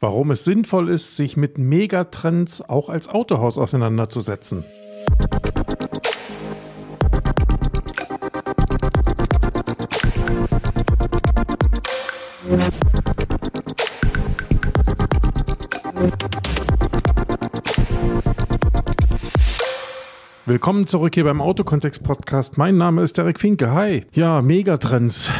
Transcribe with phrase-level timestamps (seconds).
[0.00, 4.64] Warum es sinnvoll ist, sich mit Megatrends auch als Autohaus auseinanderzusetzen.
[20.60, 22.58] Willkommen zurück hier beim Autokontext Podcast.
[22.58, 23.72] Mein Name ist Derek Finke.
[23.72, 24.04] Hi.
[24.12, 25.30] Ja, Megatrends.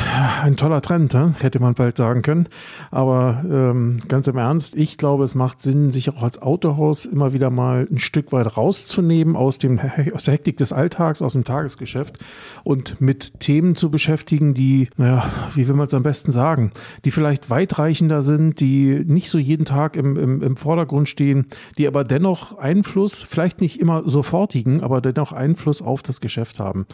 [0.42, 2.48] Ein toller Trend, hätte man bald sagen können.
[2.90, 7.34] Aber ähm, ganz im Ernst, ich glaube, es macht Sinn, sich auch als Autohaus immer
[7.34, 9.78] wieder mal ein Stück weit rauszunehmen aus, dem,
[10.14, 12.18] aus der Hektik des Alltags, aus dem Tagesgeschäft
[12.64, 16.72] und mit Themen zu beschäftigen, die, naja, wie will man es am besten sagen,
[17.04, 21.44] die vielleicht weitreichender sind, die nicht so jeden Tag im, im, im Vordergrund stehen,
[21.76, 26.60] die aber dennoch Einfluss, vielleicht nicht immer sofortigen, aber aber dennoch Einfluss auf das Geschäft
[26.60, 26.86] haben.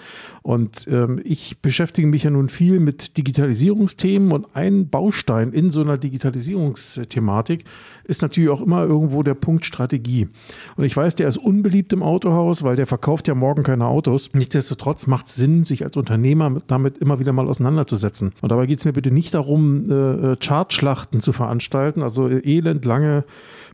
[0.43, 5.81] Und ähm, ich beschäftige mich ja nun viel mit Digitalisierungsthemen und ein Baustein in so
[5.81, 7.65] einer Digitalisierungsthematik
[8.05, 10.29] ist natürlich auch immer irgendwo der Punkt Strategie.
[10.77, 14.31] Und ich weiß, der ist unbeliebt im Autohaus, weil der verkauft ja morgen keine Autos.
[14.33, 18.33] Nichtsdestotrotz macht es Sinn, sich als Unternehmer damit immer wieder mal auseinanderzusetzen.
[18.41, 23.25] Und dabei geht es mir bitte nicht darum, äh, Chartschlachten zu veranstalten, also elendlange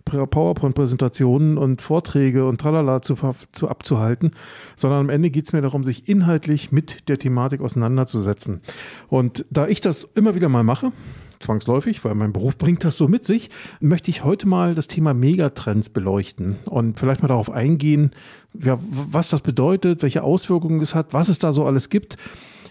[0.05, 3.17] PowerPoint-Präsentationen und Vorträge und tralala zu,
[3.53, 4.33] zu abzuhalten,
[4.77, 8.61] sondern am Ende geht es mir darum, sich inhaltlich mit der Thematik auseinanderzusetzen.
[9.09, 10.93] Und da ich das immer wieder mal mache,
[11.39, 15.13] zwangsläufig, weil mein Beruf bringt das so mit sich, möchte ich heute mal das Thema
[15.13, 18.13] Megatrends beleuchten und vielleicht mal darauf eingehen,
[18.55, 22.17] ja, was das bedeutet, welche Auswirkungen es hat, was es da so alles gibt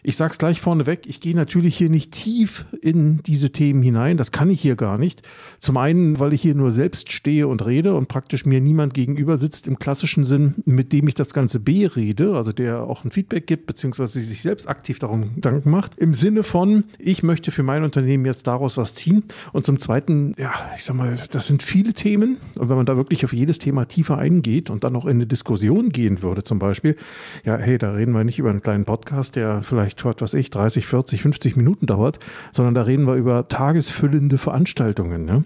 [0.04, 4.18] ich sage es gleich vorneweg, ich gehe natürlich hier nicht tief in diese Themen hinein.
[4.18, 5.22] Das kann ich hier gar nicht.
[5.60, 9.38] Zum einen, weil ich hier nur selbst stehe und rede und praktisch mir niemand gegenüber
[9.38, 13.46] sitzt im klassischen Sinn, mit dem ich das Ganze berede, also der auch ein Feedback
[13.46, 15.98] gibt, beziehungsweise sich selbst aktiv darum Gedanken macht.
[15.98, 19.24] Im Sinne von, ich möchte für mein Unternehmen jetzt daraus was ziehen.
[19.54, 22.38] Und zum zweiten, ja, ich sag mal, das sind viele Themen.
[22.56, 25.28] Und wenn man da wirklich auf jedes Thema tiefer eingeht und dann noch in eine
[25.28, 26.96] Diskussion gehen würde, zum Beispiel,
[27.44, 30.40] ja, hey, da reden wir nicht über einen kleinen Podcast, der vielleicht vielleicht, was weiß
[30.40, 32.20] ich, 30, 40, 50 Minuten dauert,
[32.52, 35.26] sondern da reden wir über tagesfüllende Veranstaltungen.
[35.26, 35.44] Ne?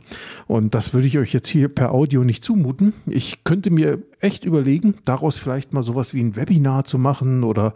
[0.47, 2.93] Und das würde ich euch jetzt hier per Audio nicht zumuten.
[3.07, 7.73] Ich könnte mir echt überlegen, daraus vielleicht mal sowas wie ein Webinar zu machen oder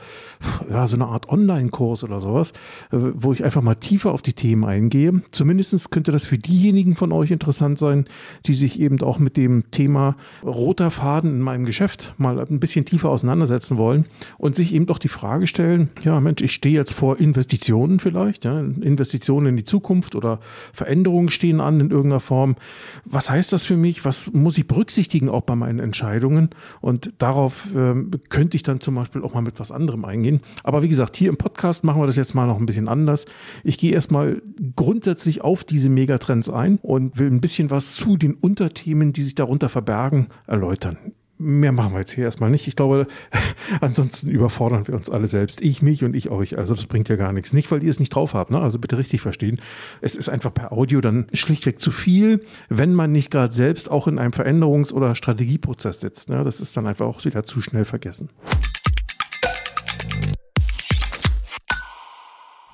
[0.69, 2.51] ja, so eine Art Online-Kurs oder sowas,
[2.91, 5.21] äh, wo ich einfach mal tiefer auf die Themen eingehe.
[5.31, 8.05] Zumindest könnte das für diejenigen von euch interessant sein,
[8.45, 12.85] die sich eben auch mit dem Thema roter Faden in meinem Geschäft mal ein bisschen
[12.85, 14.05] tiefer auseinandersetzen wollen
[14.37, 18.43] und sich eben doch die Frage stellen, ja Mensch, ich stehe jetzt vor Investitionen vielleicht,
[18.43, 20.41] ja, Investitionen in die Zukunft oder
[20.73, 22.57] Veränderungen stehen an in irgendeiner Form.
[23.05, 24.03] Was heißt das für mich?
[24.03, 26.49] Was muss ich berücksichtigen auch bei meinen Entscheidungen?
[26.81, 27.95] Und darauf äh,
[28.27, 30.41] könnte ich dann zum Beispiel auch mal mit was anderem eingehen.
[30.65, 33.23] Aber wie gesagt, hier im Podcast machen wir das jetzt mal noch ein bisschen anders.
[33.63, 34.41] Ich gehe erstmal
[34.75, 39.35] grundsätzlich auf diese Megatrends ein und will ein bisschen was zu den Unterthemen, die sich
[39.35, 40.97] darunter verbergen, erläutern
[41.39, 42.67] mehr machen wir jetzt hier erstmal nicht.
[42.67, 43.07] Ich glaube,
[43.81, 45.61] ansonsten überfordern wir uns alle selbst.
[45.61, 46.57] Ich mich und ich euch.
[46.57, 47.53] Also das bringt ja gar nichts.
[47.53, 48.51] Nicht, weil ihr es nicht drauf habt.
[48.51, 48.59] Ne?
[48.59, 49.59] Also bitte richtig verstehen.
[50.01, 54.07] Es ist einfach per Audio dann schlichtweg zu viel, wenn man nicht gerade selbst auch
[54.07, 56.29] in einem Veränderungs- oder Strategieprozess sitzt.
[56.29, 56.43] Ne?
[56.43, 58.29] Das ist dann einfach auch wieder zu schnell vergessen.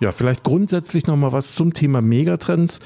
[0.01, 2.81] Ja, vielleicht grundsätzlich nochmal was zum Thema Megatrends.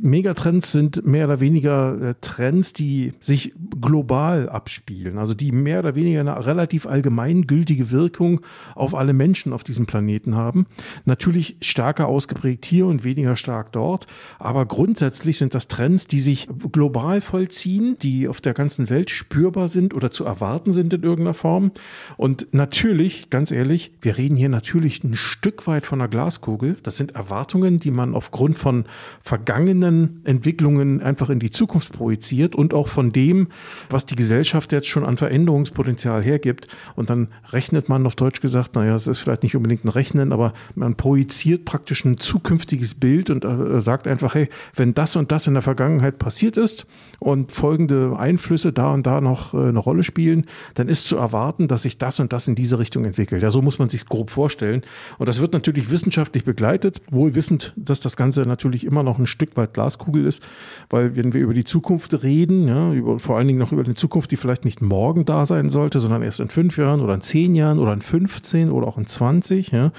[0.00, 5.94] Megatrends sind mehr oder weniger äh, Trends, die sich global abspielen, also die mehr oder
[5.94, 8.40] weniger eine relativ allgemeingültige Wirkung
[8.74, 10.66] auf alle Menschen auf diesem Planeten haben.
[11.04, 14.06] Natürlich stärker ausgeprägt hier und weniger stark dort,
[14.38, 19.68] aber grundsätzlich sind das Trends, die sich global vollziehen, die auf der ganzen Welt spürbar
[19.68, 21.72] sind oder zu erwarten sind in irgendeiner Form.
[22.16, 26.76] Und natürlich, ganz ehrlich, wir reden hier natürlich ein Stück weit von einer Glaskugel.
[26.82, 28.84] Das sind Erwartungen, die man aufgrund von
[29.22, 33.48] vergangenen Entwicklungen einfach in die Zukunft projiziert und auch von dem,
[33.90, 36.68] was die Gesellschaft jetzt schon an Veränderungspotenzial hergibt.
[36.96, 40.32] Und dann rechnet man auf Deutsch gesagt, naja, es ist vielleicht nicht unbedingt ein Rechnen,
[40.32, 45.32] aber man projiziert praktisch ein zukünftiges Bild und äh, sagt einfach, hey, wenn das und
[45.32, 46.86] das in der Vergangenheit passiert ist
[47.18, 51.68] und folgende Einflüsse da und da noch äh, eine Rolle spielen, dann ist zu erwarten,
[51.68, 53.42] dass sich das und das in diese Richtung entwickelt.
[53.42, 54.82] Ja, so muss man sich grob vorstellen.
[55.18, 59.26] Und das wird natürlich wissenschaftlich begleitet, wohl wissend, dass das Ganze natürlich immer noch ein
[59.26, 60.42] Stück weit Glaskugel ist,
[60.90, 63.94] weil wenn wir über die Zukunft reden, ja, über, vor allen Dingen noch über eine
[63.94, 67.20] Zukunft, die vielleicht nicht morgen da sein sollte, sondern erst in fünf Jahren oder in
[67.20, 69.92] zehn Jahren oder in 15 oder auch in 20, ja,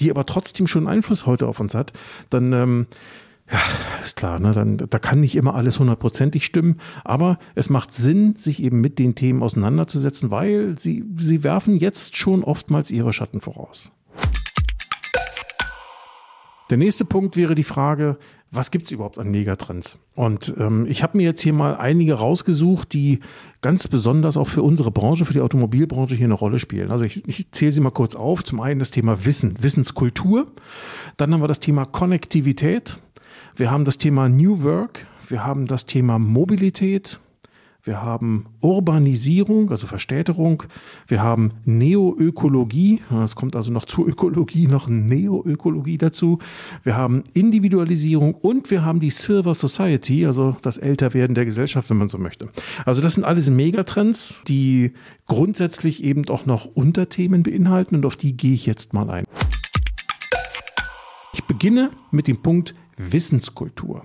[0.00, 1.92] die aber trotzdem schon Einfluss heute auf uns hat,
[2.30, 2.86] dann ähm,
[3.50, 3.58] ja,
[4.02, 4.52] ist klar, ne?
[4.52, 8.98] Dann, da kann nicht immer alles hundertprozentig stimmen, aber es macht Sinn, sich eben mit
[8.98, 13.92] den Themen auseinanderzusetzen, weil sie, sie werfen jetzt schon oftmals ihre Schatten voraus.
[16.72, 18.16] Der nächste Punkt wäre die Frage,
[18.50, 19.98] was gibt es überhaupt an Megatrends?
[20.14, 23.18] Und ähm, ich habe mir jetzt hier mal einige rausgesucht, die
[23.60, 26.90] ganz besonders auch für unsere Branche, für die Automobilbranche hier eine Rolle spielen.
[26.90, 28.42] Also ich, ich zähle sie mal kurz auf.
[28.42, 30.46] Zum einen das Thema Wissen, Wissenskultur.
[31.18, 32.96] Dann haben wir das Thema Konnektivität.
[33.54, 35.06] Wir haben das Thema New Work.
[35.28, 37.20] Wir haben das Thema Mobilität.
[37.84, 40.62] Wir haben Urbanisierung, also Verstädterung.
[41.08, 43.02] Wir haben Neoökologie.
[43.24, 46.38] Es kommt also noch zur Ökologie noch Neoökologie dazu.
[46.84, 51.96] Wir haben Individualisierung und wir haben die Silver Society, also das Älterwerden der Gesellschaft, wenn
[51.96, 52.50] man so möchte.
[52.84, 54.92] Also das sind alles Megatrends, die
[55.26, 59.24] grundsätzlich eben auch noch Unterthemen beinhalten und auf die gehe ich jetzt mal ein.
[61.34, 64.04] Ich beginne mit dem Punkt Wissenskultur.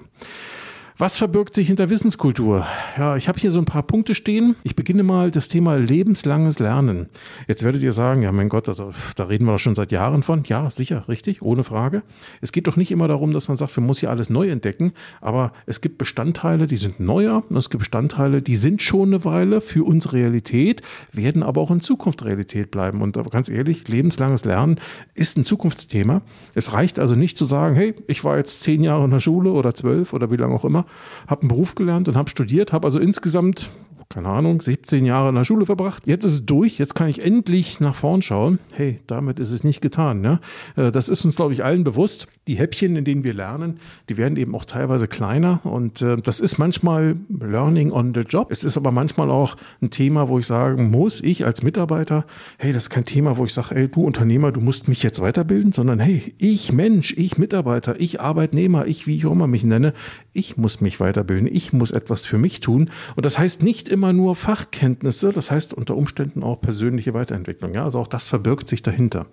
[1.00, 2.66] Was verbirgt sich hinter Wissenskultur?
[2.98, 4.56] Ja, ich habe hier so ein paar Punkte stehen.
[4.64, 7.08] Ich beginne mal das Thema lebenslanges Lernen.
[7.48, 10.24] Jetzt werdet ihr sagen, ja mein Gott, also, da reden wir doch schon seit Jahren
[10.24, 10.44] von.
[10.46, 12.02] Ja, sicher, richtig, ohne Frage.
[12.42, 14.92] Es geht doch nicht immer darum, dass man sagt, man muss hier alles neu entdecken,
[15.22, 19.24] aber es gibt Bestandteile, die sind neuer und es gibt Bestandteile, die sind schon eine
[19.24, 20.82] Weile für unsere Realität,
[21.14, 23.04] werden aber auch in Zukunft Realität bleiben.
[23.04, 24.80] Und ganz ehrlich, lebenslanges Lernen
[25.14, 26.24] ist ein Zukunftsthema.
[26.56, 29.52] Es reicht also nicht zu sagen, hey, ich war jetzt zehn Jahre in der Schule
[29.52, 30.87] oder zwölf oder wie lange auch immer
[31.28, 33.70] habe einen Beruf gelernt und habe studiert, habe also insgesamt
[34.10, 36.04] keine Ahnung, 17 Jahre in der Schule verbracht.
[36.06, 38.60] Jetzt ist es durch, jetzt kann ich endlich nach vorn schauen.
[38.74, 40.22] Hey, damit ist es nicht getan.
[40.22, 40.40] Ne?
[40.76, 42.28] Das ist uns, glaube ich, allen bewusst.
[42.48, 46.40] Die Häppchen, in denen wir lernen, die werden eben auch teilweise kleiner und äh, das
[46.40, 48.52] ist manchmal Learning on the Job.
[48.52, 52.26] Es ist aber manchmal auch ein Thema, wo ich sagen muss, ich als Mitarbeiter,
[52.58, 55.22] hey, das ist kein Thema, wo ich sage, hey, du Unternehmer, du musst mich jetzt
[55.22, 59.66] weiterbilden, sondern hey, ich Mensch, ich Mitarbeiter, ich Arbeitnehmer, ich, wie ich auch immer mich
[59.66, 59.94] nenne,
[60.32, 62.90] ich muss mich weiterbilden, ich muss etwas für mich tun.
[63.18, 67.74] Und das heißt nicht immer nur Fachkenntnisse, das heißt unter Umständen auch persönliche Weiterentwicklung.
[67.74, 69.26] Ja, also auch das verbirgt sich dahinter.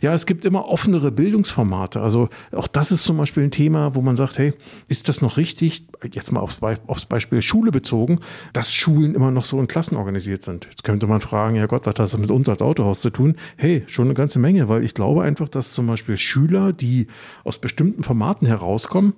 [0.00, 2.00] Ja, es gibt immer offenere Bildungsformate.
[2.00, 4.54] Also auch das ist zum Beispiel ein Thema, wo man sagt, hey,
[4.88, 5.86] ist das noch richtig?
[6.12, 8.20] Jetzt mal aufs, Be aufs Beispiel Schule bezogen,
[8.52, 10.66] dass Schulen immer noch so in Klassen organisiert sind.
[10.66, 13.36] Jetzt könnte man fragen, ja Gott, was hat das mit uns als Autohaus zu tun?
[13.56, 17.08] Hey, schon eine ganze Menge, weil ich glaube einfach, dass zum Beispiel Schüler, die
[17.44, 19.14] aus bestimmten Formaten herauskommen,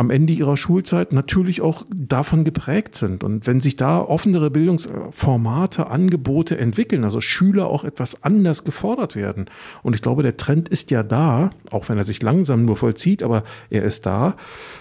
[0.00, 3.22] am Ende ihrer Schulzeit natürlich auch davon geprägt sind.
[3.22, 9.44] Und wenn sich da offenere Bildungsformate, Angebote entwickeln, also Schüler auch etwas anders gefordert werden.
[9.82, 13.22] Und ich glaube, der Trend ist ja da, auch wenn er sich langsam nur vollzieht,
[13.22, 14.36] aber er ist da,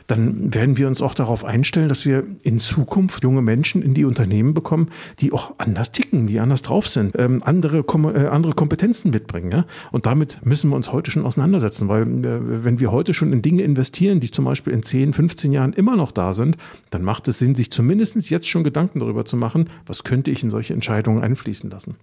[0.07, 4.05] dann werden wir uns auch darauf einstellen, dass wir in Zukunft junge Menschen in die
[4.05, 4.87] Unternehmen bekommen,
[5.19, 9.51] die auch anders ticken, die anders drauf sind, ähm, andere, äh, andere Kompetenzen mitbringen.
[9.51, 9.65] Ja?
[9.91, 13.41] Und damit müssen wir uns heute schon auseinandersetzen, weil äh, wenn wir heute schon in
[13.41, 16.57] Dinge investieren, die zum Beispiel in 10, 15 Jahren immer noch da sind,
[16.89, 20.43] dann macht es Sinn, sich zumindest jetzt schon Gedanken darüber zu machen, was könnte ich
[20.43, 21.95] in solche Entscheidungen einfließen lassen.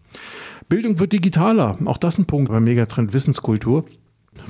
[0.69, 3.85] Bildung wird digitaler, auch das ein Punkt beim Megatrend Wissenskultur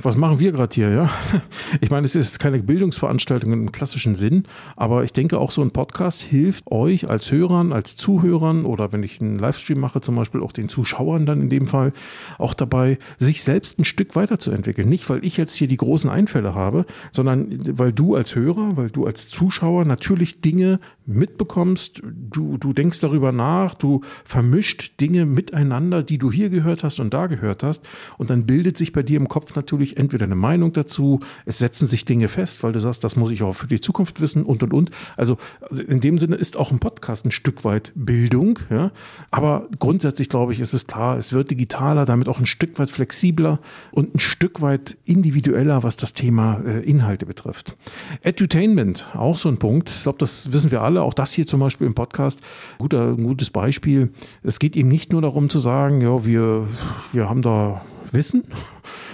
[0.01, 1.09] was machen wir gerade hier, ja?
[1.81, 4.43] Ich meine, es ist keine Bildungsveranstaltung im klassischen Sinn,
[4.75, 9.03] aber ich denke auch so ein Podcast hilft euch als Hörern, als Zuhörern oder wenn
[9.03, 11.93] ich einen Livestream mache, zum Beispiel auch den Zuschauern dann in dem Fall
[12.37, 14.87] auch dabei, sich selbst ein Stück weiterzuentwickeln.
[14.87, 18.89] Nicht, weil ich jetzt hier die großen Einfälle habe, sondern weil du als Hörer, weil
[18.89, 26.03] du als Zuschauer natürlich Dinge mitbekommst, du, du denkst darüber nach, du vermischt Dinge miteinander,
[26.03, 27.87] die du hier gehört hast und da gehört hast
[28.17, 31.87] und dann bildet sich bei dir im Kopf natürlich entweder eine Meinung dazu, es setzen
[31.87, 34.63] sich Dinge fest, weil du sagst, das muss ich auch für die Zukunft wissen und
[34.63, 34.91] und und.
[35.15, 38.91] Also, also in dem Sinne ist auch ein Podcast ein Stück weit Bildung, ja.
[39.31, 42.91] Aber grundsätzlich glaube ich, ist es klar, es wird digitaler, damit auch ein Stück weit
[42.91, 43.59] flexibler
[43.91, 47.77] und ein Stück weit individueller, was das Thema äh, Inhalte betrifft.
[48.21, 49.89] Edutainment, auch so ein Punkt.
[49.89, 50.96] Ich glaube, das wissen wir alle.
[51.03, 52.39] Auch das hier zum Beispiel im Podcast,
[52.77, 54.11] guter, ein gutes Beispiel.
[54.43, 56.67] Es geht eben nicht nur darum zu sagen, ja, wir,
[57.11, 58.43] wir haben da Wissen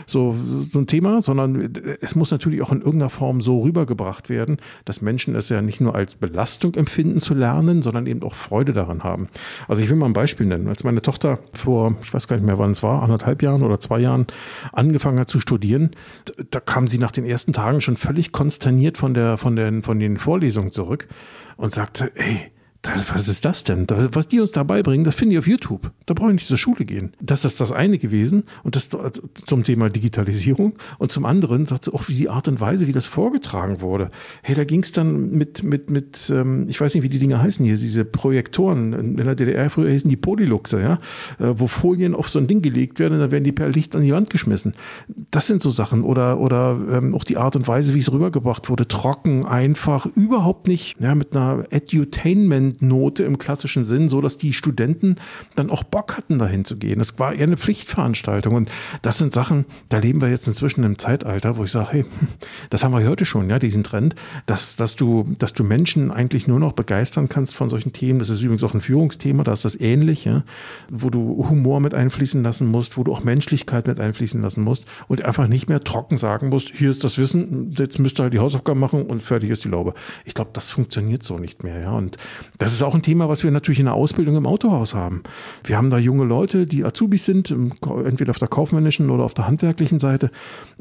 [0.06, 0.36] so,
[0.72, 5.02] so ein Thema, sondern es muss natürlich auch in irgendeiner Form so rübergebracht werden, dass
[5.02, 9.04] Menschen es ja nicht nur als Belastung empfinden zu lernen, sondern eben auch Freude daran
[9.04, 9.28] haben.
[9.68, 10.68] Also ich will mal ein Beispiel nennen.
[10.68, 13.80] Als meine Tochter vor, ich weiß gar nicht mehr wann es war, anderthalb Jahren oder
[13.80, 14.28] zwei Jahren
[14.72, 15.92] angefangen hat zu studieren,
[16.52, 20.00] da kam sie nach den ersten Tagen schon völlig konsterniert von der, von den, von
[20.00, 21.08] den Vorlesungen zurück
[21.58, 22.52] und sagte, ey,
[22.84, 23.88] das, was ist das denn?
[23.88, 25.92] Das, was die uns dabei bringen, das finde ich auf YouTube.
[26.06, 27.14] Da brauche ich nicht zur Schule gehen.
[27.22, 28.90] Das ist das eine gewesen und das
[29.46, 30.74] zum Thema Digitalisierung.
[30.98, 34.12] Und zum anderen sagt sie auch, wie die Art und Weise, wie das vorgetragen wurde.
[34.42, 37.42] Hey, da ging es dann mit, mit, mit, ähm, ich weiß nicht, wie die Dinge
[37.42, 38.92] heißen hier, diese Projektoren.
[38.92, 41.00] In der DDR früher hießen die Polyluxe, ja,
[41.40, 43.96] äh, wo Folien auf so ein Ding gelegt werden und dann werden die per Licht
[43.96, 44.74] an die Wand geschmissen.
[45.32, 46.04] Das sind so Sachen.
[46.04, 48.90] Oder, oder ähm, auch die Art und Weise, wie es rübergebracht wurde.
[48.90, 54.54] Trocken, einfach, überhaupt nicht, ja, mit einer Edutainment Endnote im klassischen Sinn, so dass die
[54.54, 55.16] Studenten
[55.56, 57.00] dann auch Bock hatten, dahin zu gehen.
[57.00, 58.56] Das war eher eine Pflichtveranstaltung.
[58.56, 62.06] Und das sind Sachen, da leben wir jetzt inzwischen im Zeitalter, wo ich sage, hey,
[62.70, 64.16] das haben wir heute schon, ja, diesen Trend,
[64.46, 68.20] dass, dass du, dass du Menschen eigentlich nur noch begeistern kannst von solchen Themen.
[68.20, 70.44] Das ist übrigens auch ein Führungsthema, da ist das ähnlich, ja,
[70.90, 74.86] wo du Humor mit einfließen lassen musst, wo du auch Menschlichkeit mit einfließen lassen musst
[75.08, 78.34] und einfach nicht mehr trocken sagen musst, hier ist das Wissen, jetzt müsst ihr halt
[78.34, 79.94] die Hausaufgaben machen und fertig ist die Laube.
[80.26, 81.92] Ich glaube, das funktioniert so nicht mehr, ja.
[81.92, 82.18] Und
[82.64, 85.22] das ist auch ein Thema, was wir natürlich in der Ausbildung im Autohaus haben.
[85.66, 89.48] Wir haben da junge Leute, die Azubis sind, entweder auf der kaufmännischen oder auf der
[89.48, 90.32] handwerklichen Seite.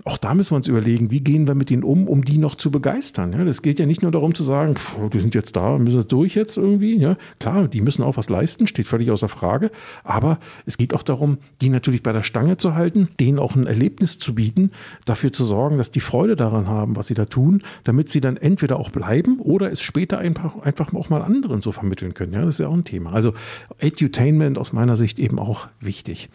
[0.04, 2.54] Auch da müssen wir uns überlegen, wie gehen wir mit ihnen um, um die noch
[2.54, 3.32] zu begeistern.
[3.32, 5.96] Ja, das geht ja nicht nur darum zu sagen, pff, die sind jetzt da, müssen
[5.96, 6.96] das durch jetzt irgendwie.
[6.98, 9.72] Ja, klar, die müssen auch was leisten, steht völlig außer Frage.
[10.04, 13.66] Aber es geht auch darum, die natürlich bei der Stange zu halten, denen auch ein
[13.66, 14.70] Erlebnis zu bieten,
[15.04, 18.36] dafür zu sorgen, dass die Freude daran haben, was sie da tun, damit sie dann
[18.36, 22.32] entweder auch bleiben oder es später einfach, einfach auch mal anderen so vermitteln können.
[22.32, 23.12] Ja, das ist ja auch ein Thema.
[23.12, 23.34] Also
[23.78, 26.28] Edutainment aus meiner Sicht eben auch wichtig.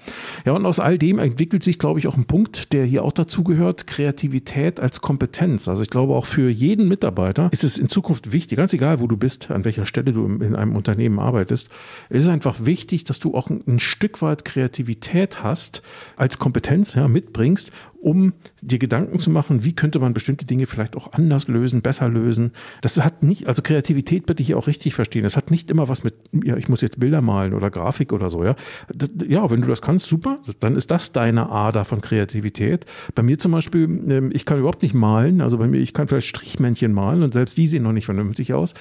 [0.45, 3.11] Ja, und aus all dem entwickelt sich, glaube ich, auch ein Punkt, der hier auch
[3.11, 5.67] dazu gehört, Kreativität als Kompetenz.
[5.67, 9.07] Also ich glaube auch für jeden Mitarbeiter ist es in Zukunft wichtig, ganz egal, wo
[9.07, 11.69] du bist, an welcher Stelle du in einem Unternehmen arbeitest,
[12.09, 15.81] ist es einfach wichtig, dass du auch ein Stück weit Kreativität hast,
[16.15, 20.95] als Kompetenz ja, mitbringst, um dir Gedanken zu machen, wie könnte man bestimmte Dinge vielleicht
[20.95, 22.51] auch anders lösen, besser lösen.
[22.81, 25.23] Das hat nicht, also Kreativität bitte ich auch richtig verstehen.
[25.23, 26.13] Das hat nicht immer was mit,
[26.43, 28.55] ja, ich muss jetzt Bilder malen oder Grafik oder so, ja.
[28.93, 32.85] Das, ja, wenn du das kannst, super, dann ist das deine Ader von Kreativität.
[33.15, 36.07] Bei mir zum Beispiel, ähm, ich kann überhaupt nicht malen, also bei mir, ich kann
[36.07, 38.73] vielleicht Strichmännchen malen und selbst die sehen noch nicht vernünftig aus.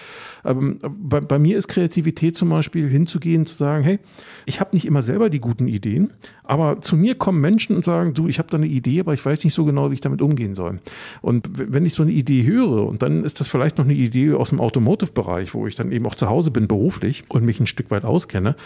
[0.43, 3.99] Aber bei, bei mir ist Kreativität zum Beispiel hinzugehen, zu sagen, hey,
[4.45, 6.13] ich habe nicht immer selber die guten Ideen,
[6.45, 9.25] aber zu mir kommen Menschen und sagen, du, ich habe da eine Idee, aber ich
[9.25, 10.81] weiß nicht so genau, wie ich damit umgehen soll.
[11.23, 14.33] Und wenn ich so eine Idee höre, und dann ist das vielleicht noch eine Idee
[14.33, 17.67] aus dem Automotive-Bereich, wo ich dann eben auch zu Hause bin beruflich und mich ein
[17.67, 18.57] Stück weit auskenne,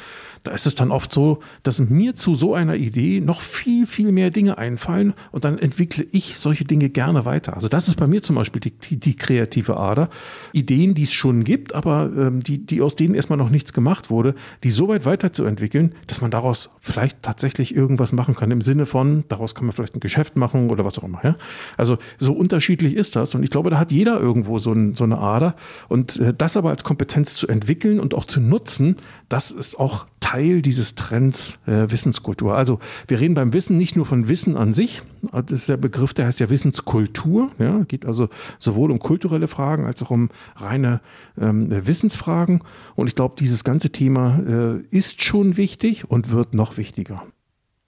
[0.43, 4.11] da ist es dann oft so, dass mir zu so einer Idee noch viel, viel
[4.13, 7.55] mehr Dinge einfallen und dann entwickle ich solche Dinge gerne weiter.
[7.55, 10.09] Also das ist bei mir zum Beispiel die, die, die kreative Ader.
[10.53, 14.11] Ideen, die es schon gibt, aber ähm, die, die aus denen erstmal noch nichts gemacht
[14.11, 18.51] wurde, die so weit weiterzuentwickeln, dass man daraus vielleicht tatsächlich irgendwas machen kann.
[18.51, 21.21] Im Sinne von, daraus kann man vielleicht ein Geschäft machen oder was auch immer.
[21.23, 21.37] Ja?
[21.77, 23.35] Also so unterschiedlich ist das.
[23.35, 25.55] Und ich glaube, da hat jeder irgendwo so, ein, so eine Ader.
[25.89, 28.97] Und äh, das aber als Kompetenz zu entwickeln und auch zu nutzen,
[29.29, 30.30] das ist auch Teil
[30.63, 32.55] dieses Trends äh, Wissenskultur.
[32.55, 36.15] Also wir reden beim Wissen nicht nur von Wissen an sich, das ist der Begriff,
[36.15, 41.01] der heißt ja Wissenskultur, ja, geht also sowohl um kulturelle Fragen als auch um reine
[41.39, 42.63] ähm, Wissensfragen.
[42.97, 47.23] Und ich glaube, dieses ganze Thema äh, ist schon wichtig und wird noch wichtiger.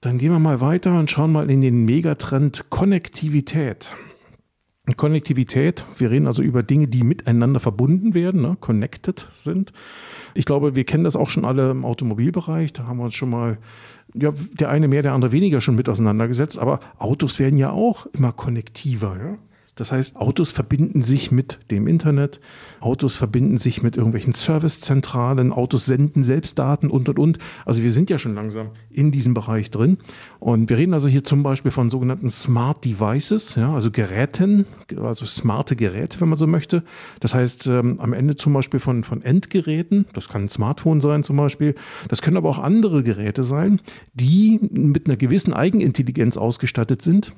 [0.01, 3.95] Dann gehen wir mal weiter und schauen mal in den Megatrend Konnektivität.
[4.97, 9.73] Konnektivität, wir reden also über Dinge, die miteinander verbunden werden, ne, connected sind.
[10.35, 12.73] Ich glaube, wir kennen das auch schon alle im Automobilbereich.
[12.73, 13.59] Da haben wir uns schon mal,
[14.15, 16.59] ja, der eine mehr, der andere weniger schon mit auseinandergesetzt.
[16.59, 19.17] Aber Autos werden ja auch immer konnektiver.
[19.19, 19.39] Ja?
[19.75, 22.41] Das heißt, Autos verbinden sich mit dem Internet,
[22.81, 27.39] Autos verbinden sich mit irgendwelchen Servicezentralen, Autos senden selbst Daten und und und.
[27.65, 29.97] Also wir sind ja schon langsam in diesem Bereich drin.
[30.41, 34.67] Und wir reden also hier zum Beispiel von sogenannten Smart Devices, ja, also Geräten,
[35.01, 36.83] also smarte Geräte, wenn man so möchte.
[37.21, 41.23] Das heißt, ähm, am Ende zum Beispiel von, von Endgeräten, das kann ein Smartphone sein
[41.23, 41.75] zum Beispiel,
[42.09, 43.81] das können aber auch andere Geräte sein,
[44.13, 47.33] die mit einer gewissen Eigenintelligenz ausgestattet sind,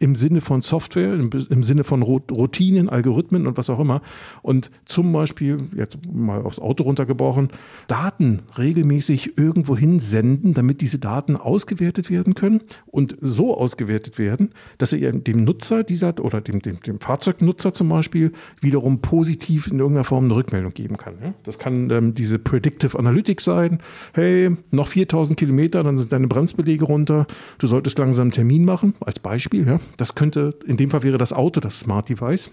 [0.00, 4.02] im Sinne von Software, im, im Sinne von Routinen, Algorithmen und was auch immer.
[4.42, 7.50] Und zum Beispiel, jetzt mal aufs Auto runtergebrochen,
[7.86, 14.90] Daten regelmäßig irgendwo hinsenden, damit diese Daten ausgewertet werden können und so ausgewertet werden, dass
[14.90, 20.04] sie dem Nutzer dieser oder dem, dem, dem Fahrzeugnutzer zum Beispiel wiederum positiv in irgendeiner
[20.04, 21.34] Form eine Rückmeldung geben kann.
[21.42, 23.78] Das kann ähm, diese Predictive Analytics sein.
[24.14, 27.26] Hey, noch 4000 Kilometer, dann sind deine Bremsbelege runter.
[27.58, 29.66] Du solltest langsam einen Termin machen, als Beispiel.
[29.66, 29.80] Ja.
[29.96, 32.50] Das könnte, in dem Fall wäre das Auto Auto, das Smart Device.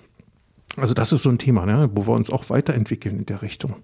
[0.78, 3.76] Also das ist so ein Thema, ne, wo wir uns auch weiterentwickeln in der Richtung.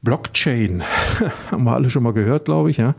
[0.00, 0.84] Blockchain,
[1.50, 2.94] haben wir alle schon mal gehört, glaube ich, ja.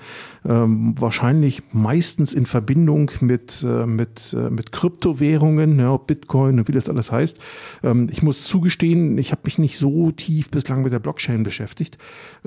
[0.46, 6.74] Ähm, wahrscheinlich meistens in Verbindung mit, äh, mit, äh, mit Kryptowährungen, ja, Bitcoin und wie
[6.74, 7.38] das alles heißt.
[7.84, 11.98] Ähm, ich muss zugestehen, ich habe mich nicht so tief bislang mit der Blockchain beschäftigt,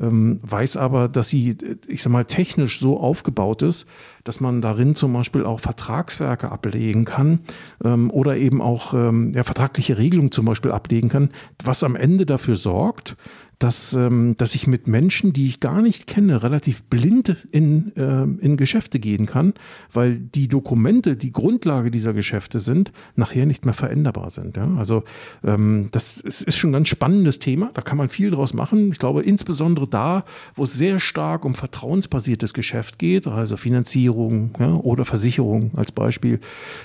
[0.00, 1.56] ähm, weiß aber, dass sie,
[1.86, 3.86] ich sag mal, technisch so aufgebaut ist,
[4.24, 7.40] dass man darin zum Beispiel auch Vertragswerke ablegen kann
[7.84, 11.30] ähm, oder eben auch ähm, ja, vertragliche Regelungen zum Beispiel ablegen kann,
[11.62, 13.16] was am Ende dafür sorgt,
[13.62, 18.22] dass, ähm, dass ich mit Menschen, die ich gar nicht kenne, relativ blind in, äh,
[18.44, 19.54] in Geschäfte gehen kann,
[19.92, 24.56] weil die Dokumente, die Grundlage dieser Geschäfte sind, nachher nicht mehr veränderbar sind.
[24.56, 24.68] Ja?
[24.76, 25.04] Also
[25.44, 28.90] ähm, das ist, ist schon ein ganz spannendes Thema, da kann man viel draus machen.
[28.90, 30.24] Ich glaube, insbesondere da,
[30.56, 36.40] wo es sehr stark um vertrauensbasiertes Geschäft geht, also Finanzierung ja, oder Versicherung als Beispiel.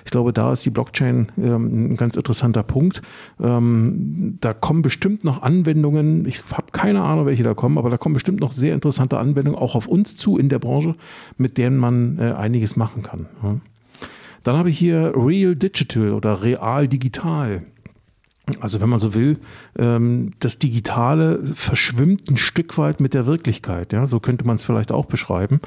[0.05, 3.01] Ich glaube, da ist die Blockchain ähm, ein ganz interessanter Punkt.
[3.41, 7.97] Ähm, da kommen bestimmt noch Anwendungen, ich habe keine Ahnung, welche da kommen, aber da
[7.97, 10.95] kommen bestimmt noch sehr interessante Anwendungen auch auf uns zu in der Branche,
[11.37, 13.27] mit denen man äh, einiges machen kann.
[13.43, 13.57] Ja.
[14.43, 17.63] Dann habe ich hier Real Digital oder Real Digital.
[18.61, 19.39] Also wenn man so will,
[19.77, 23.91] ähm, das Digitale verschwimmt ein Stück weit mit der Wirklichkeit.
[23.91, 25.59] Ja, so könnte man es vielleicht auch beschreiben.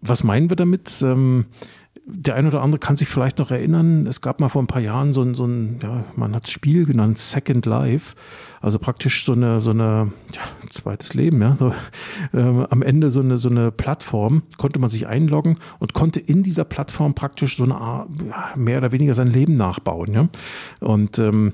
[0.00, 1.02] Was meinen wir damit?
[1.02, 1.46] Ähm,
[2.06, 4.80] der eine oder andere kann sich vielleicht noch erinnern, es gab mal vor ein paar
[4.80, 8.14] Jahren so ein, so ein ja, man hat es Spiel genannt, Second Life.
[8.60, 11.56] Also praktisch so eine, so eine, ja, zweites Leben, ja.
[11.58, 11.74] So,
[12.32, 16.42] äh, am Ende so eine, so eine Plattform, konnte man sich einloggen und konnte in
[16.42, 18.08] dieser Plattform praktisch so eine Art,
[18.56, 20.28] mehr oder weniger sein Leben nachbauen, ja.
[20.80, 21.52] Und ähm,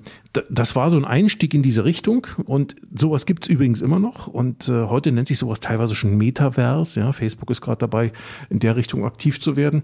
[0.50, 4.28] das war so ein Einstieg in diese Richtung und sowas gibt es übrigens immer noch
[4.28, 7.00] und äh, heute nennt sich sowas teilweise schon Metaverse.
[7.00, 8.12] Ja, Facebook ist gerade dabei,
[8.48, 9.82] in der Richtung aktiv zu werden.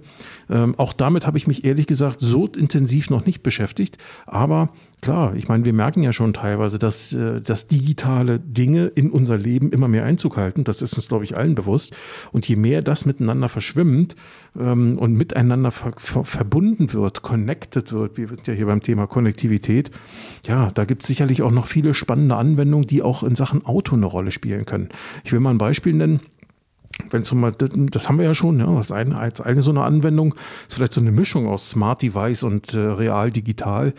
[0.48, 5.36] Ähm, auch damit habe ich mich ehrlich gesagt so intensiv noch nicht beschäftigt, aber Klar,
[5.36, 9.70] ich meine, wir merken ja schon teilweise, dass, äh, dass digitale Dinge in unser Leben
[9.70, 10.64] immer mehr Einzug halten.
[10.64, 11.94] Das ist uns, glaube ich, allen bewusst.
[12.32, 14.16] Und je mehr das miteinander verschwimmt
[14.58, 19.06] ähm, und miteinander ver ver verbunden wird, connected wird, wie wird ja hier beim Thema
[19.06, 19.92] Konnektivität,
[20.46, 23.94] ja, da gibt es sicherlich auch noch viele spannende Anwendungen, die auch in Sachen Auto
[23.94, 24.88] eine Rolle spielen können.
[25.22, 26.20] Ich will mal ein Beispiel nennen
[27.10, 29.82] wenn zum Beispiel, das haben wir ja schon, ja, das eine, als eine so eine
[29.82, 30.34] Anwendung
[30.68, 33.94] ist vielleicht so eine Mischung aus Smart Device und äh, real digital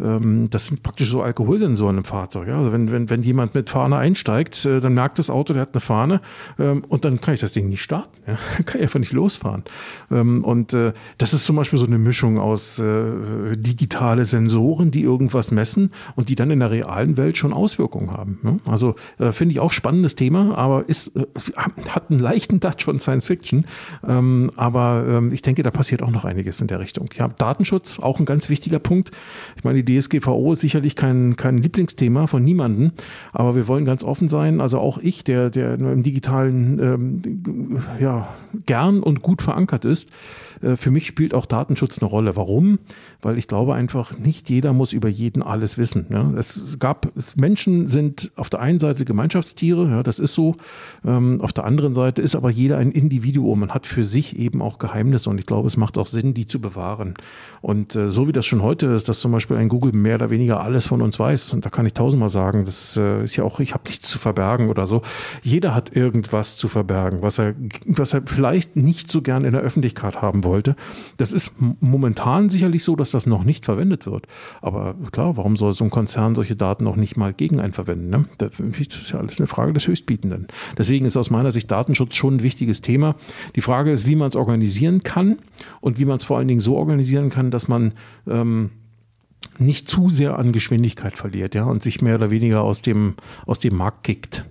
[0.00, 2.48] ähm, das sind praktisch so Alkoholsensoren im Fahrzeug.
[2.48, 2.58] Ja?
[2.58, 5.74] Also wenn, wenn, wenn jemand mit Fahne einsteigt, äh, dann merkt das Auto, der hat
[5.74, 6.20] eine Fahne
[6.58, 8.16] ähm, und dann kann ich das Ding nicht starten.
[8.26, 8.38] Ja?
[8.64, 9.64] kann ich einfach nicht losfahren.
[10.10, 15.02] Ähm, und äh, das ist zum Beispiel so eine Mischung aus äh, digitale Sensoren, die
[15.02, 18.38] irgendwas messen und die dann in der realen Welt schon Auswirkungen haben.
[18.42, 18.58] Ne?
[18.66, 21.26] Also äh, finde ich auch spannendes Thema, aber ist, äh,
[21.88, 23.66] hat einen leichten Touch von Science Fiction.
[24.06, 27.08] Ähm, aber ähm, ich denke, da passiert auch noch einiges in der Richtung.
[27.16, 29.10] Ja, Datenschutz, auch ein ganz wichtiger Punkt.
[29.56, 32.92] Ich meine, die DSGVO ist sicherlich kein, kein Lieblingsthema von niemandem,
[33.32, 34.60] aber wir wollen ganz offen sein.
[34.60, 38.28] Also auch ich, der, der im digitalen ähm, ja,
[38.66, 40.08] gern und gut verankert ist,
[40.76, 42.36] für mich spielt auch Datenschutz eine Rolle.
[42.36, 42.78] Warum?
[43.20, 46.06] Weil ich glaube einfach, nicht jeder muss über jeden alles wissen.
[46.10, 46.32] Ja.
[46.36, 50.56] Es gab, Menschen sind auf der einen Seite Gemeinschaftstiere, ja, das ist so.
[51.04, 54.62] Ähm, auf der anderen Seite ist aber jeder ein Individuum und hat für sich eben
[54.62, 55.30] auch Geheimnisse.
[55.30, 57.14] Und ich glaube, es macht auch Sinn, die zu bewahren.
[57.60, 60.30] Und äh, so wie das schon heute ist, dass zum Beispiel ein Google mehr oder
[60.30, 63.44] weniger alles von uns weiß, und da kann ich tausendmal sagen, das äh, ist ja
[63.44, 65.02] auch, ich habe nichts zu verbergen oder so.
[65.42, 67.54] Jeder hat irgendwas zu verbergen, was er,
[67.86, 70.51] was er vielleicht nicht so gern in der Öffentlichkeit haben wollte.
[71.16, 74.26] Das ist momentan sicherlich so, dass das noch nicht verwendet wird.
[74.60, 78.10] Aber klar, warum soll so ein Konzern solche Daten auch nicht mal gegen einen verwenden?
[78.10, 78.24] Ne?
[78.38, 80.48] Das ist ja alles eine Frage des Höchstbietenden.
[80.76, 83.16] Deswegen ist aus meiner Sicht Datenschutz schon ein wichtiges Thema.
[83.56, 85.38] Die Frage ist, wie man es organisieren kann
[85.80, 87.92] und wie man es vor allen Dingen so organisieren kann, dass man
[88.28, 88.70] ähm,
[89.58, 93.14] nicht zu sehr an Geschwindigkeit verliert, ja, und sich mehr oder weniger aus dem,
[93.46, 94.44] aus dem Markt kickt.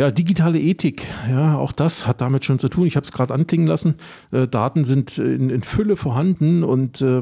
[0.00, 2.86] Ja, digitale Ethik, ja, auch das hat damit schon zu tun.
[2.86, 3.96] Ich habe es gerade anklingen lassen.
[4.32, 7.20] Äh, Daten sind in, in, Fülle vorhanden und äh,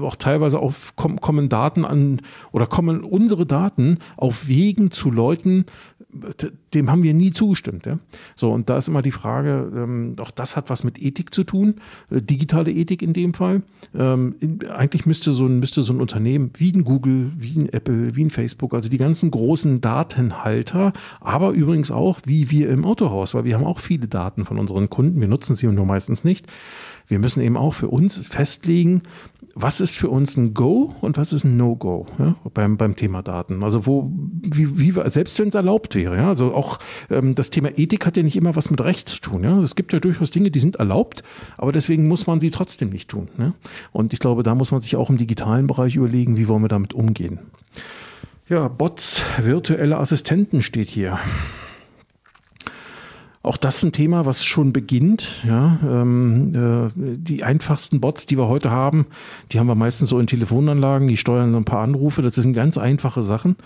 [0.00, 2.22] auch teilweise auf, kommen, kommen Daten an
[2.52, 5.66] oder kommen unsere Daten auf Wegen zu Leuten,
[6.74, 7.86] dem haben wir nie zugestimmt.
[7.86, 7.98] Ja?
[8.36, 11.44] So, und da ist immer die Frage, ähm, auch das hat was mit Ethik zu
[11.44, 11.76] tun,
[12.10, 13.62] äh, digitale Ethik in dem Fall.
[13.94, 17.68] Ähm, in, eigentlich müsste so, ein, müsste so ein Unternehmen wie ein Google, wie ein
[17.72, 22.84] Apple, wie ein Facebook, also die ganzen großen Datenhalter, aber übrigens auch wie wir im
[22.84, 26.24] Autohaus, weil wir haben auch viele Daten von unseren Kunden, wir nutzen sie nur meistens
[26.24, 26.46] nicht.
[27.06, 29.02] Wir müssen eben auch für uns festlegen,
[29.54, 33.22] was ist für uns ein Go und was ist ein No-Go ja, beim, beim Thema
[33.22, 33.62] Daten?
[33.62, 34.10] Also wo,
[34.42, 36.78] wie, wie selbst wenn es erlaubt wäre, ja, also auch
[37.10, 39.44] ähm, das Thema Ethik hat ja nicht immer was mit Recht zu tun.
[39.44, 39.58] Ja.
[39.60, 41.22] Es gibt ja durchaus Dinge, die sind erlaubt,
[41.56, 43.28] aber deswegen muss man sie trotzdem nicht tun.
[43.38, 43.54] Ja.
[43.92, 46.68] Und ich glaube, da muss man sich auch im digitalen Bereich überlegen, wie wollen wir
[46.68, 47.38] damit umgehen.
[48.48, 51.18] Ja, Bots, virtuelle Assistenten steht hier.
[53.44, 55.44] Auch das ist ein Thema, was schon beginnt.
[55.46, 59.04] Ja, ähm, äh, die einfachsten Bots, die wir heute haben,
[59.52, 62.22] die haben wir meistens so in Telefonanlagen, die steuern so ein paar Anrufe.
[62.22, 63.56] Das sind ganz einfache Sachen.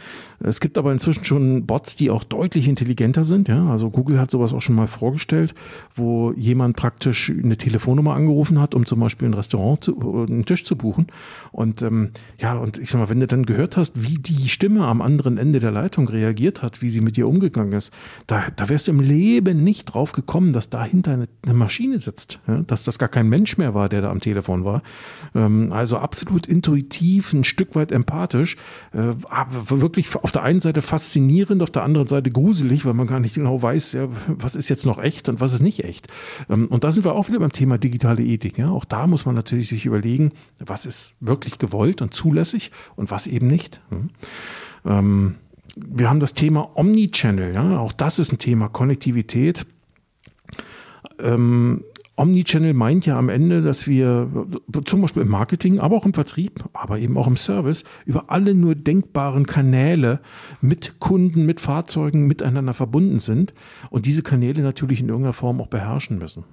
[0.41, 3.49] Es gibt aber inzwischen schon Bots, die auch deutlich intelligenter sind.
[3.49, 5.55] Ja, also Google hat sowas auch schon mal vorgestellt,
[5.97, 9.99] wo jemand praktisch eine Telefonnummer angerufen hat, um zum Beispiel ein Restaurant, zu,
[10.29, 11.09] einen Tisch zu buchen.
[11.51, 14.87] Und ähm, ja, und ich sag mal, wenn du dann gehört hast, wie die Stimme
[14.87, 17.93] am anderen Ende der Leitung reagiert hat, wie sie mit dir umgegangen ist,
[18.27, 22.41] da, da wärst du im Leben nicht drauf gekommen, dass dahinter eine, eine Maschine sitzt,
[22.47, 22.63] ja?
[22.63, 24.83] dass das gar kein Mensch mehr war, der da am Telefon war.
[25.35, 28.57] Ähm, also absolut intuitiv, ein Stück weit empathisch,
[28.93, 33.07] äh, aber wirklich auf der einen Seite faszinierend, auf der anderen Seite gruselig, weil man
[33.07, 36.09] gar nicht genau weiß, ja, was ist jetzt noch echt und was ist nicht echt.
[36.49, 38.59] Ähm, und da sind wir auch wieder beim Thema digitale Ethik.
[38.59, 38.71] Ja?
[38.71, 43.27] Auch da muss man natürlich sich überlegen, was ist wirklich gewollt und zulässig und was
[43.27, 43.81] eben nicht.
[43.91, 44.11] Hm?
[44.85, 45.35] Ähm,
[45.77, 49.67] wir haben das Thema Omnichannel, ja, auch das ist ein Thema Konnektivität.
[51.21, 51.85] Ähm,
[52.19, 54.29] Omnichannel meint ja am Ende, dass wir
[54.85, 58.55] zum Beispiel im Marketing, aber auch im Vertrieb, aber eben auch im Service über alle
[58.55, 60.21] nur denkbaren Kanäle
[60.61, 63.55] mit Kunden, mit Fahrzeugen miteinander verbunden sind
[63.91, 66.45] und diese Kanäle natürlich in irgendeiner Form auch beherrschen müssen.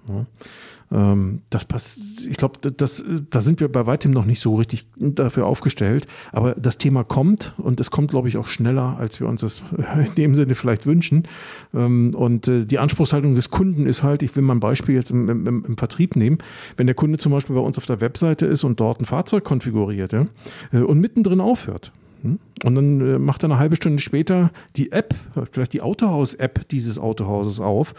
[0.91, 4.87] Ähm, das passt, ich glaube, das, da sind wir bei weitem noch nicht so richtig
[4.95, 6.05] dafür aufgestellt.
[6.31, 9.63] Aber das Thema kommt und es kommt, glaube ich, auch schneller, als wir uns das
[9.97, 11.27] in dem Sinne vielleicht wünschen.
[11.73, 15.11] Ähm, und äh, die Anspruchshaltung des Kunden ist halt, ich will mal ein Beispiel jetzt
[15.11, 16.37] im, im, im Vertrieb nehmen.
[16.77, 19.43] Wenn der Kunde zum Beispiel bei uns auf der Webseite ist und dort ein Fahrzeug
[19.43, 20.27] konfiguriert ja,
[20.71, 22.39] äh, und mittendrin aufhört, hm?
[22.63, 25.13] Und dann äh, macht er eine halbe Stunde später die App,
[25.51, 27.93] vielleicht die Autohaus-App dieses Autohauses auf.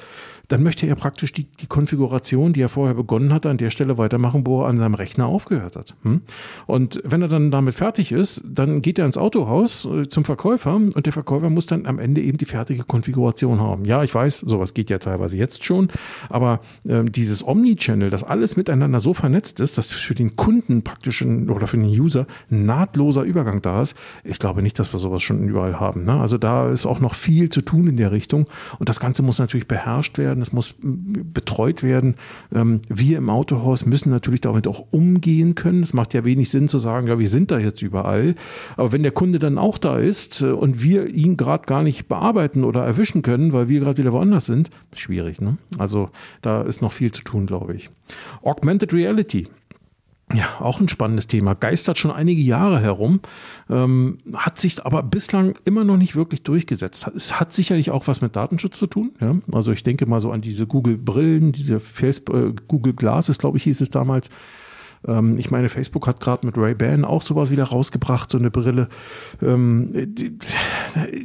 [0.48, 3.98] Dann möchte er praktisch die, die Konfiguration, die er vorher begonnen hatte, an der Stelle
[3.98, 5.94] weitermachen, wo er an seinem Rechner aufgehört hat.
[6.02, 6.22] Hm?
[6.66, 10.76] Und wenn er dann damit fertig ist, dann geht er ins Autohaus äh, zum Verkäufer
[10.76, 13.84] und der Verkäufer muss dann am Ende eben die fertige Konfiguration haben.
[13.84, 15.88] Ja, ich weiß, sowas geht ja teilweise jetzt schon,
[16.28, 21.22] aber äh, dieses Omnichannel, das alles miteinander so vernetzt ist, dass für den Kunden praktisch
[21.22, 24.98] ein, oder für den User ein nahtloser Übergang da ist, ich glaube nicht, dass wir
[24.98, 26.04] sowas schon überall haben.
[26.04, 26.14] Ne?
[26.14, 28.46] Also da ist auch noch viel zu tun in der Richtung.
[28.78, 32.14] Und das Ganze muss natürlich beherrscht werden, es muss betreut werden.
[32.54, 35.82] Ähm, wir im Autohaus müssen natürlich damit auch umgehen können.
[35.82, 38.34] Es macht ja wenig Sinn zu sagen, ja, wir sind da jetzt überall.
[38.76, 42.08] Aber wenn der Kunde dann auch da ist äh, und wir ihn gerade gar nicht
[42.08, 45.40] bearbeiten oder erwischen können, weil wir gerade wieder woanders sind, schwierig.
[45.40, 45.58] Ne?
[45.78, 46.10] Also
[46.42, 47.90] da ist noch viel zu tun, glaube ich.
[48.42, 49.48] Augmented Reality.
[50.34, 51.54] Ja, auch ein spannendes Thema.
[51.54, 53.20] Geistert schon einige Jahre herum,
[53.70, 57.06] ähm, hat sich aber bislang immer noch nicht wirklich durchgesetzt.
[57.14, 59.12] Es hat sicherlich auch was mit Datenschutz zu tun.
[59.20, 59.36] Ja?
[59.52, 63.64] Also ich denke mal so an diese Google-Brillen, diese Facebook, äh, Google Glasses, glaube ich,
[63.64, 64.30] hieß es damals.
[65.06, 68.88] Ähm, ich meine, Facebook hat gerade mit Ray-Ban auch sowas wieder rausgebracht, so eine Brille.
[69.42, 70.38] Ähm, die,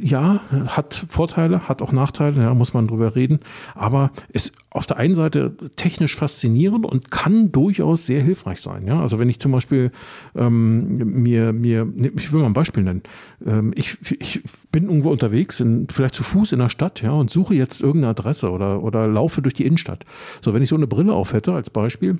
[0.00, 3.40] ja, hat Vorteile, hat auch Nachteile, ja, muss man drüber reden.
[3.74, 8.86] Aber ist auf der einen Seite technisch faszinierend und kann durchaus sehr hilfreich sein.
[8.86, 9.00] Ja?
[9.00, 9.92] Also wenn ich zum Beispiel
[10.34, 13.02] ähm, mir, mir, ich will mal ein Beispiel nennen.
[13.44, 17.30] Ähm, ich, ich bin irgendwo unterwegs, in, vielleicht zu Fuß in der Stadt, ja, und
[17.30, 20.04] suche jetzt irgendeine Adresse oder, oder laufe durch die Innenstadt.
[20.40, 22.18] So, wenn ich so eine Brille auf hätte als Beispiel,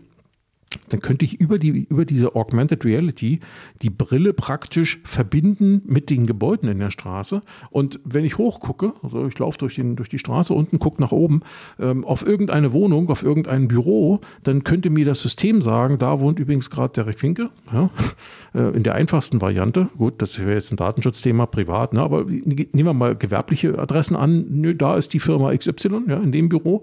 [0.88, 3.40] dann könnte ich über, die, über diese Augmented Reality
[3.82, 7.42] die Brille praktisch verbinden mit den Gebäuden in der Straße.
[7.70, 11.42] Und wenn ich hochgucke, also ich laufe durch, durch die Straße unten, gucke nach oben,
[11.78, 16.38] ähm, auf irgendeine Wohnung, auf irgendein Büro, dann könnte mir das System sagen, da wohnt
[16.38, 17.90] übrigens gerade der Finke, ja,
[18.54, 19.88] äh, in der einfachsten Variante.
[19.96, 24.46] Gut, das wäre jetzt ein Datenschutzthema, privat, ne, aber nehmen wir mal gewerbliche Adressen an.
[24.48, 26.82] Nö, da ist die Firma XY, ja, in dem Büro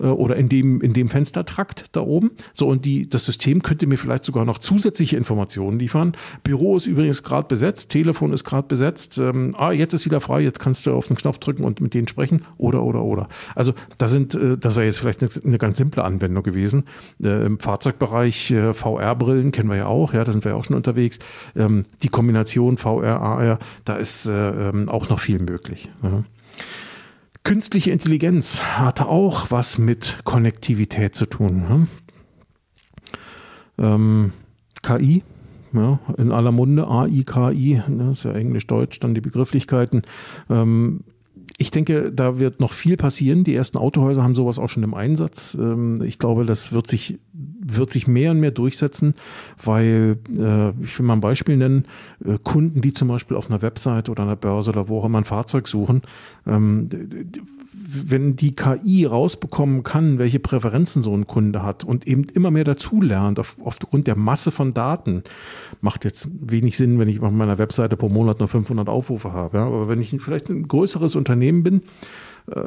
[0.00, 2.32] äh, oder in dem, in dem Fenstertrakt da oben.
[2.52, 6.16] So, und die, das System könnte mir vielleicht sogar noch zusätzliche Informationen liefern.
[6.42, 9.18] Büro ist übrigens gerade besetzt, Telefon ist gerade besetzt.
[9.18, 11.94] Ähm, ah, jetzt ist wieder frei, jetzt kannst du auf den Knopf drücken und mit
[11.94, 13.28] denen sprechen oder oder oder.
[13.54, 16.84] Also da sind, äh, das wäre jetzt vielleicht eine, eine, ganz simple Anwendung gewesen.
[17.22, 20.64] Äh, Im Fahrzeugbereich äh, VR-Brillen kennen wir ja auch, ja, da sind wir ja auch
[20.64, 21.18] schon unterwegs.
[21.56, 25.90] Ähm, die Kombination VR, AR, da ist äh, ähm, auch noch viel möglich.
[26.02, 26.24] Ja.
[27.50, 31.62] Künstliche Intelligenz hatte auch was mit Konnektivität zu tun.
[31.68, 31.86] Ne?
[33.76, 34.32] Ähm,
[34.84, 35.24] KI,
[35.72, 40.02] ja, in aller Munde, AI, KI, ne, das ist ja Englisch-Deutsch, dann die Begrifflichkeiten.
[40.48, 41.00] Ähm,
[41.60, 43.44] ich denke, da wird noch viel passieren.
[43.44, 45.54] Die ersten Autohäuser haben sowas auch schon im Einsatz.
[45.60, 49.14] Ähm, ich glaube, das wird sich, wird sich mehr und mehr durchsetzen,
[49.62, 51.84] weil, äh, ich will mal ein Beispiel nennen,
[52.24, 55.18] äh, Kunden, die zum Beispiel auf einer Website oder einer Börse oder wo auch immer
[55.18, 56.00] ein Fahrzeug suchen,
[56.46, 56.88] ähm,
[57.82, 62.64] wenn die KI rausbekommen kann, welche Präferenzen so ein Kunde hat und eben immer mehr
[62.64, 65.22] dazulernt auf, aufgrund der Masse von Daten,
[65.80, 69.56] macht jetzt wenig Sinn, wenn ich auf meiner Webseite pro Monat nur 500 Aufrufe habe.
[69.56, 69.66] Ja?
[69.66, 71.82] Aber wenn ich vielleicht ein größeres Unternehmen bin,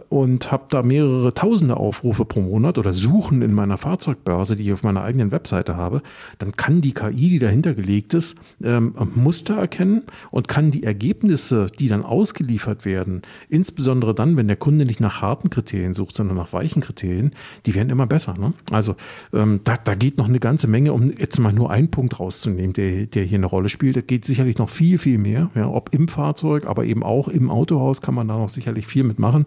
[0.10, 4.74] und habe da mehrere tausende Aufrufe pro Monat oder Suchen in meiner Fahrzeugbörse, die ich
[4.74, 6.02] auf meiner eigenen Webseite habe,
[6.40, 11.68] dann kann die KI, die dahinter gelegt ist, ähm, Muster erkennen und kann die Ergebnisse,
[11.80, 16.38] die dann ausgeliefert werden, insbesondere dann, wenn der Kunde nicht nach harten Kriterien sucht, sondern
[16.38, 17.32] nach weichen Kriterien,
[17.66, 18.36] die werden immer besser.
[18.38, 18.54] Ne?
[18.72, 18.96] Also
[19.34, 22.74] ähm, da, da geht noch eine ganze Menge, um jetzt mal nur einen Punkt rauszunehmen,
[22.74, 23.96] der, der hier eine Rolle spielt.
[23.96, 27.50] Da geht sicherlich noch viel, viel mehr, ja, ob im Fahrzeug, aber eben auch im
[27.50, 29.46] Autohaus kann man da noch sicherlich viel mitmachen.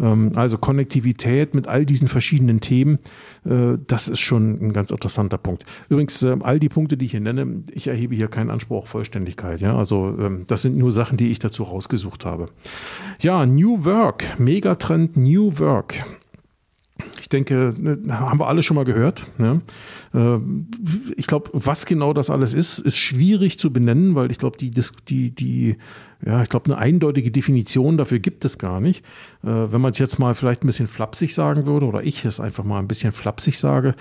[0.00, 2.98] Ähm, also Konnektivität mit all diesen verschiedenen Themen,
[3.44, 5.64] äh, das ist schon ein ganz interessanter Punkt.
[5.88, 8.88] Übrigens, äh, all die Punkte, die ich hier nenne, ich erhebe hier keinen Anspruch auf
[8.88, 9.60] Vollständigkeit.
[9.60, 9.76] Ja?
[9.76, 12.48] Also ähm, das sind nur Sachen, die ich dazu rausgesucht habe.
[13.20, 16.04] Ja, New Work, Megatrend New Work.
[17.20, 19.26] Ich denke, ne, haben wir alle schon mal gehört.
[19.38, 19.60] Ne?
[21.16, 24.70] Ich glaube, was genau das alles ist, ist schwierig zu benennen, weil ich glaube, die,
[24.70, 25.76] die, die
[26.24, 29.04] ja, ich glaube, eine eindeutige Definition dafür gibt es gar nicht.
[29.44, 32.40] Äh, wenn man es jetzt mal vielleicht ein bisschen flapsig sagen würde, oder ich es
[32.40, 33.94] einfach mal ein bisschen flapsig sage,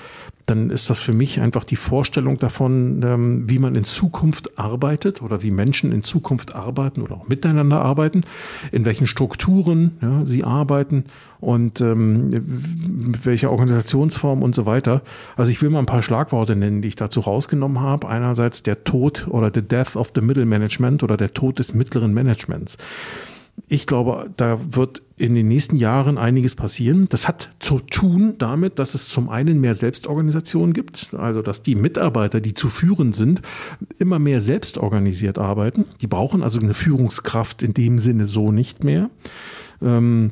[0.45, 5.21] dann ist das für mich einfach die Vorstellung davon, ähm, wie man in Zukunft arbeitet
[5.21, 8.21] oder wie Menschen in Zukunft arbeiten oder auch miteinander arbeiten,
[8.71, 11.05] in welchen Strukturen ja, sie arbeiten
[11.45, 12.29] und ähm,
[13.11, 15.03] mit welcher Organisationsform und so weiter.
[15.37, 18.07] Also ich will mal ein paar Schlagworte nennen, die ich dazu rausgenommen habe.
[18.07, 22.13] Einerseits der Tod oder the death of the middle management oder der Tod des mittleren
[22.13, 22.77] Managements.
[23.67, 27.07] Ich glaube, da wird in den nächsten Jahren einiges passieren.
[27.09, 31.75] Das hat zu tun damit, dass es zum einen mehr Selbstorganisation gibt, also dass die
[31.75, 33.41] Mitarbeiter, die zu führen sind,
[33.99, 35.85] immer mehr selbstorganisiert arbeiten.
[36.01, 39.09] Die brauchen also eine Führungskraft in dem Sinne so nicht mehr.
[39.81, 40.31] Ähm,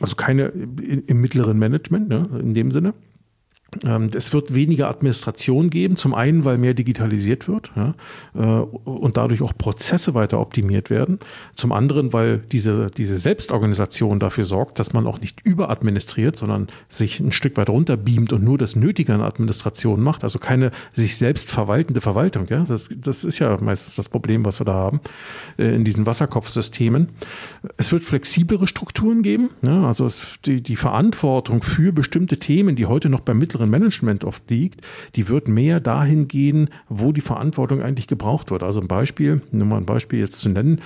[0.00, 2.94] also keine im mittleren Management, ne, in dem Sinne.
[3.84, 7.94] Ähm, es wird weniger Administration geben, zum einen, weil mehr digitalisiert wird ja,
[8.34, 11.18] äh, und dadurch auch Prozesse weiter optimiert werden.
[11.54, 17.20] Zum anderen, weil diese, diese Selbstorganisation dafür sorgt, dass man auch nicht überadministriert, sondern sich
[17.20, 20.24] ein Stück weit runterbeamt und nur das Nötige an Administration macht.
[20.24, 22.46] Also keine sich selbst verwaltende Verwaltung.
[22.48, 22.64] Ja.
[22.64, 25.00] Das, das ist ja meistens das Problem, was wir da haben
[25.58, 27.08] äh, in diesen Wasserkopfsystemen.
[27.76, 29.50] Es wird flexiblere Strukturen geben.
[29.66, 29.86] Ja.
[29.86, 34.24] Also es, die, die Verantwortung für bestimmte Themen, die heute noch beim mittleren mittleren Management
[34.24, 34.80] oft liegt,
[35.16, 38.62] die wird mehr dahin gehen, wo die Verantwortung eigentlich gebraucht wird.
[38.62, 40.80] Also ein Beispiel, nur mal ein Beispiel jetzt zu nennen,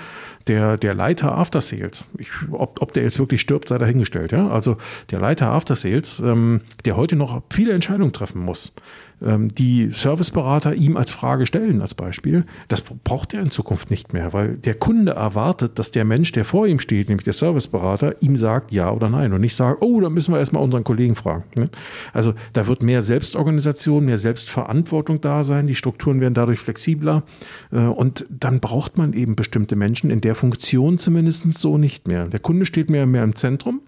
[0.47, 4.33] der, der Leiter After Sales, ich, ob, ob der jetzt wirklich stirbt, sei dahingestellt.
[4.33, 4.49] Ja?
[4.49, 4.77] Also
[5.11, 8.73] der Leiter After Sales, ähm, der heute noch viele Entscheidungen treffen muss
[9.21, 14.33] die Serviceberater ihm als Frage stellen, als Beispiel, das braucht er in Zukunft nicht mehr,
[14.33, 18.37] weil der Kunde erwartet, dass der Mensch, der vor ihm steht, nämlich der Serviceberater, ihm
[18.37, 21.45] sagt ja oder nein und nicht sagt, oh, da müssen wir erstmal unseren Kollegen fragen.
[21.57, 21.71] Ne?
[22.13, 27.25] Also da wird mehr Selbstorganisation, mehr Selbstverantwortung da sein, die Strukturen werden dadurch flexibler
[27.73, 32.27] äh, und dann braucht man eben bestimmte Menschen in der Funktion zumindest so nicht mehr.
[32.29, 33.81] Der Kunde steht mehr und mehr im Zentrum.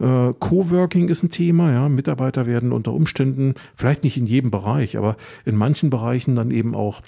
[0.00, 1.88] Äh, Coworking ist ein Thema, ja.
[1.88, 6.74] Mitarbeiter werden unter Umständen, vielleicht nicht in jedem Bereich, aber in manchen Bereichen dann eben
[6.74, 7.02] auch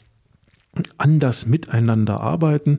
[0.96, 2.78] anders miteinander arbeiten.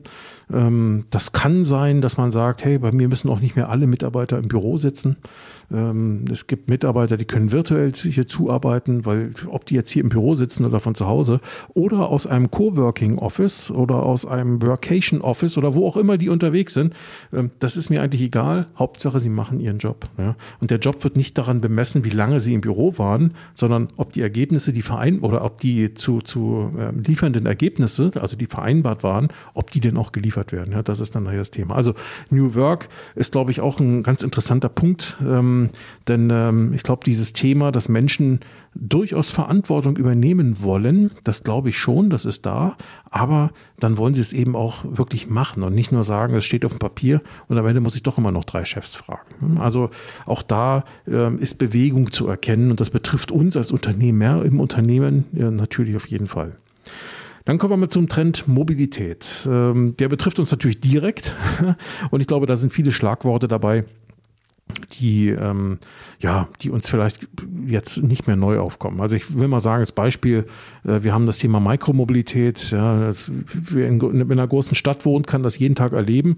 [0.52, 3.86] Ähm, das kann sein, dass man sagt, hey, bei mir müssen auch nicht mehr alle
[3.86, 5.16] Mitarbeiter im Büro sitzen.
[5.72, 10.08] Ähm, es gibt Mitarbeiter, die können virtuell hier zuarbeiten, weil ob die jetzt hier im
[10.08, 11.40] Büro sitzen oder von zu Hause
[11.74, 16.28] oder aus einem Coworking Office oder aus einem Workation Office oder wo auch immer die
[16.28, 16.94] unterwegs sind,
[17.32, 18.66] ähm, das ist mir eigentlich egal.
[18.78, 20.08] Hauptsache, sie machen ihren Job.
[20.60, 24.12] Und der Job wird nicht daran bemessen, wie lange sie im Büro waren, sondern ob
[24.12, 29.28] die Ergebnisse, die verein oder ob die zu, zu liefernden Ergebnisse, also die vereinbart waren,
[29.54, 30.74] ob die denn auch geliefert werden.
[30.84, 31.74] Das ist dann das Thema.
[31.74, 31.94] Also
[32.30, 35.53] New Work ist, glaube ich, auch ein ganz interessanter Punkt, ähm,
[36.08, 38.40] denn ähm, ich glaube, dieses Thema, dass Menschen
[38.74, 42.76] durchaus Verantwortung übernehmen wollen, das glaube ich schon, das ist da,
[43.10, 46.64] aber dann wollen sie es eben auch wirklich machen und nicht nur sagen, es steht
[46.64, 49.58] auf dem Papier und am Ende muss ich doch immer noch drei Chefs fragen.
[49.58, 49.90] Also
[50.26, 55.24] auch da ähm, ist Bewegung zu erkennen und das betrifft uns als Unternehmer im Unternehmen
[55.32, 56.56] ja, natürlich auf jeden Fall.
[57.44, 59.46] Dann kommen wir mal zum Trend Mobilität.
[59.46, 61.36] Ähm, der betrifft uns natürlich direkt
[62.10, 63.84] und ich glaube, da sind viele Schlagworte dabei,
[64.98, 65.78] die, ähm,
[66.20, 67.28] ja, die uns vielleicht
[67.66, 69.00] jetzt nicht mehr neu aufkommen.
[69.00, 70.46] Also ich will mal sagen, als Beispiel,
[70.84, 72.70] äh, wir haben das Thema Mikromobilität.
[72.70, 76.36] Ja, das, wer in, in, einer großen Stadt wohnt, kann das jeden Tag erleben.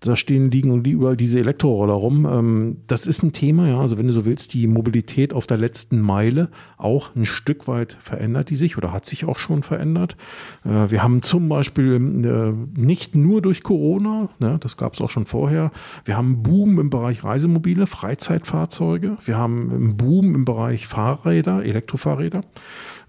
[0.00, 2.26] Da stehen, liegen überall diese Elektroroller rum.
[2.26, 3.80] Ähm, das ist ein Thema, ja.
[3.80, 7.96] Also wenn du so willst, die Mobilität auf der letzten Meile auch ein Stück weit
[8.00, 10.16] verändert die sich oder hat sich auch schon verändert.
[10.64, 15.10] Äh, wir haben zum Beispiel äh, nicht nur durch Corona, ne, das gab es auch
[15.10, 15.70] schon vorher,
[16.04, 17.24] wir haben einen Boom im Bereich
[17.64, 19.16] Reisemobile, Freizeitfahrzeuge.
[19.24, 22.42] Wir haben einen Boom im Bereich Fahrräder, Elektrofahrräder.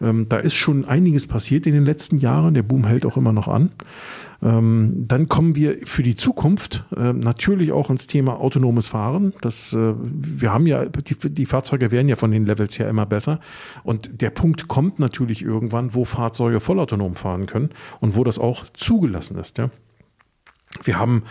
[0.01, 2.53] Ähm, da ist schon einiges passiert in den letzten Jahren.
[2.53, 3.71] Der Boom hält auch immer noch an.
[4.41, 9.33] Ähm, dann kommen wir für die Zukunft äh, natürlich auch ins Thema autonomes Fahren.
[9.41, 13.05] Das, äh, wir haben ja, die, die Fahrzeuge werden ja von den Levels her immer
[13.05, 13.39] besser.
[13.83, 18.65] Und der Punkt kommt natürlich irgendwann, wo Fahrzeuge vollautonom fahren können und wo das auch
[18.73, 19.57] zugelassen ist.
[19.57, 19.69] Ja.
[20.83, 21.23] Wir haben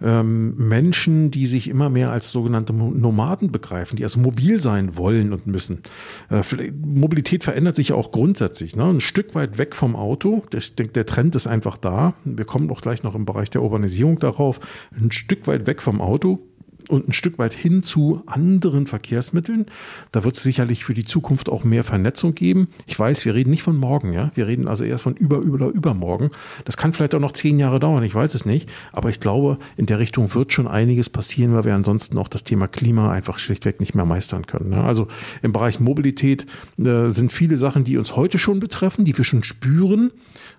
[0.00, 5.32] ähm, Menschen, die sich immer mehr als sogenannte Nomaden begreifen, die also mobil sein wollen
[5.32, 5.82] und müssen.
[6.30, 8.76] Äh, Mobilität verändert sich ja auch grundsätzlich.
[8.76, 8.84] Ne?
[8.84, 10.42] Ein Stück weit weg vom Auto.
[10.54, 12.14] Ich denke, der Trend ist einfach da.
[12.24, 14.60] Wir kommen auch gleich noch im Bereich der Urbanisierung darauf.
[14.94, 16.40] Ein Stück weit weg vom Auto
[16.88, 19.66] und ein Stück weit hin zu anderen Verkehrsmitteln.
[20.12, 22.68] Da wird es sicherlich für die Zukunft auch mehr Vernetzung geben.
[22.86, 24.30] Ich weiß, wir reden nicht von morgen, ja.
[24.34, 26.30] Wir reden also erst von über, über, übermorgen.
[26.64, 28.70] Das kann vielleicht auch noch zehn Jahre dauern, ich weiß es nicht.
[28.92, 32.44] Aber ich glaube, in der Richtung wird schon einiges passieren, weil wir ansonsten auch das
[32.44, 34.72] Thema Klima einfach schlichtweg nicht mehr meistern können.
[34.72, 34.84] Ja?
[34.84, 35.08] Also
[35.42, 36.46] im Bereich Mobilität
[36.78, 40.10] äh, sind viele Sachen, die uns heute schon betreffen, die wir schon spüren,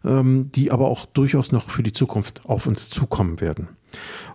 [0.03, 3.67] ähm, die aber auch durchaus noch für die Zukunft auf uns zukommen werden.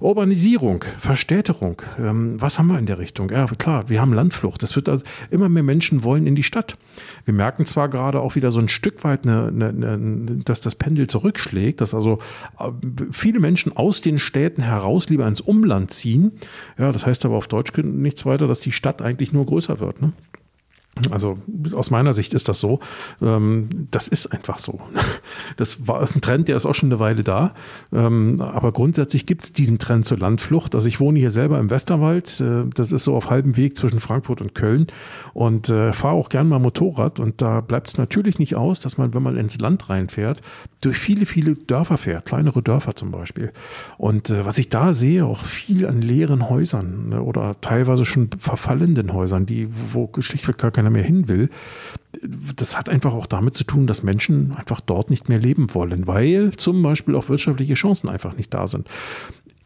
[0.00, 3.30] Urbanisierung, Verstädterung, ähm, was haben wir in der Richtung?
[3.30, 4.62] Ja, klar, wir haben Landflucht.
[4.62, 6.76] Es wird also immer mehr Menschen wollen in die Stadt.
[7.24, 10.74] Wir merken zwar gerade auch wieder so ein Stück weit, eine, eine, eine, dass das
[10.74, 12.18] Pendel zurückschlägt, dass also
[12.58, 12.70] äh,
[13.10, 16.32] viele Menschen aus den Städten heraus lieber ins Umland ziehen.
[16.78, 20.00] Ja, das heißt aber auf Deutsch nichts weiter, dass die Stadt eigentlich nur größer wird.
[20.00, 20.12] Ne?
[21.10, 21.38] Also
[21.74, 22.80] aus meiner Sicht ist das so.
[23.20, 24.80] Ähm, das ist einfach so.
[25.56, 27.54] Das war ist ein Trend, der ist auch schon eine Weile da.
[27.92, 30.74] Ähm, aber grundsätzlich gibt es diesen Trend zur Landflucht.
[30.74, 32.40] Also ich wohne hier selber im Westerwald.
[32.40, 34.86] Äh, das ist so auf halbem Weg zwischen Frankfurt und Köln
[35.34, 37.20] und äh, fahre auch gern mal Motorrad.
[37.20, 40.40] Und da bleibt es natürlich nicht aus, dass man, wenn man ins Land reinfährt,
[40.80, 43.52] durch viele, viele Dörfer fährt, kleinere Dörfer zum Beispiel.
[43.96, 49.12] Und äh, was ich da sehe, auch viel an leeren Häusern oder teilweise schon verfallenden
[49.12, 51.50] Häusern, die, wo schlichtweg gar keine keiner mehr hin will.
[52.56, 56.06] Das hat einfach auch damit zu tun, dass Menschen einfach dort nicht mehr leben wollen,
[56.06, 58.88] weil zum Beispiel auch wirtschaftliche Chancen einfach nicht da sind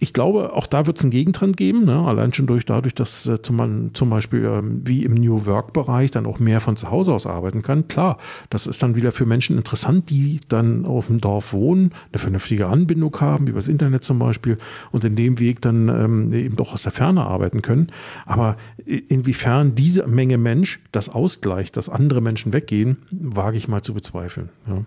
[0.02, 1.96] ich glaube, auch da wird es einen Gegentrend geben, ne?
[1.96, 6.26] allein schon durch dadurch, dass äh, zum, zum Beispiel ähm, wie im New Work-Bereich dann
[6.26, 7.86] auch mehr von zu Hause aus arbeiten kann.
[7.86, 8.18] Klar,
[8.50, 12.66] das ist dann wieder für Menschen interessant, die dann auf dem Dorf wohnen, eine vernünftige
[12.66, 14.58] Anbindung haben, übers Internet zum Beispiel,
[14.90, 17.92] und in dem Weg dann ähm, eben doch aus der Ferne arbeiten können.
[18.26, 23.94] Aber inwiefern diese Menge Mensch das ausgleicht, dass andere Menschen weggehen, wage ich mal zu
[23.94, 24.48] bezweifeln.
[24.66, 24.84] Ja.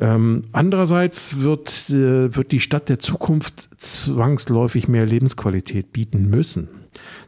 [0.00, 6.68] Ähm, andererseits wird, äh, wird die Stadt der Zukunft zwangsläufig mehr Lebensqualität bieten müssen.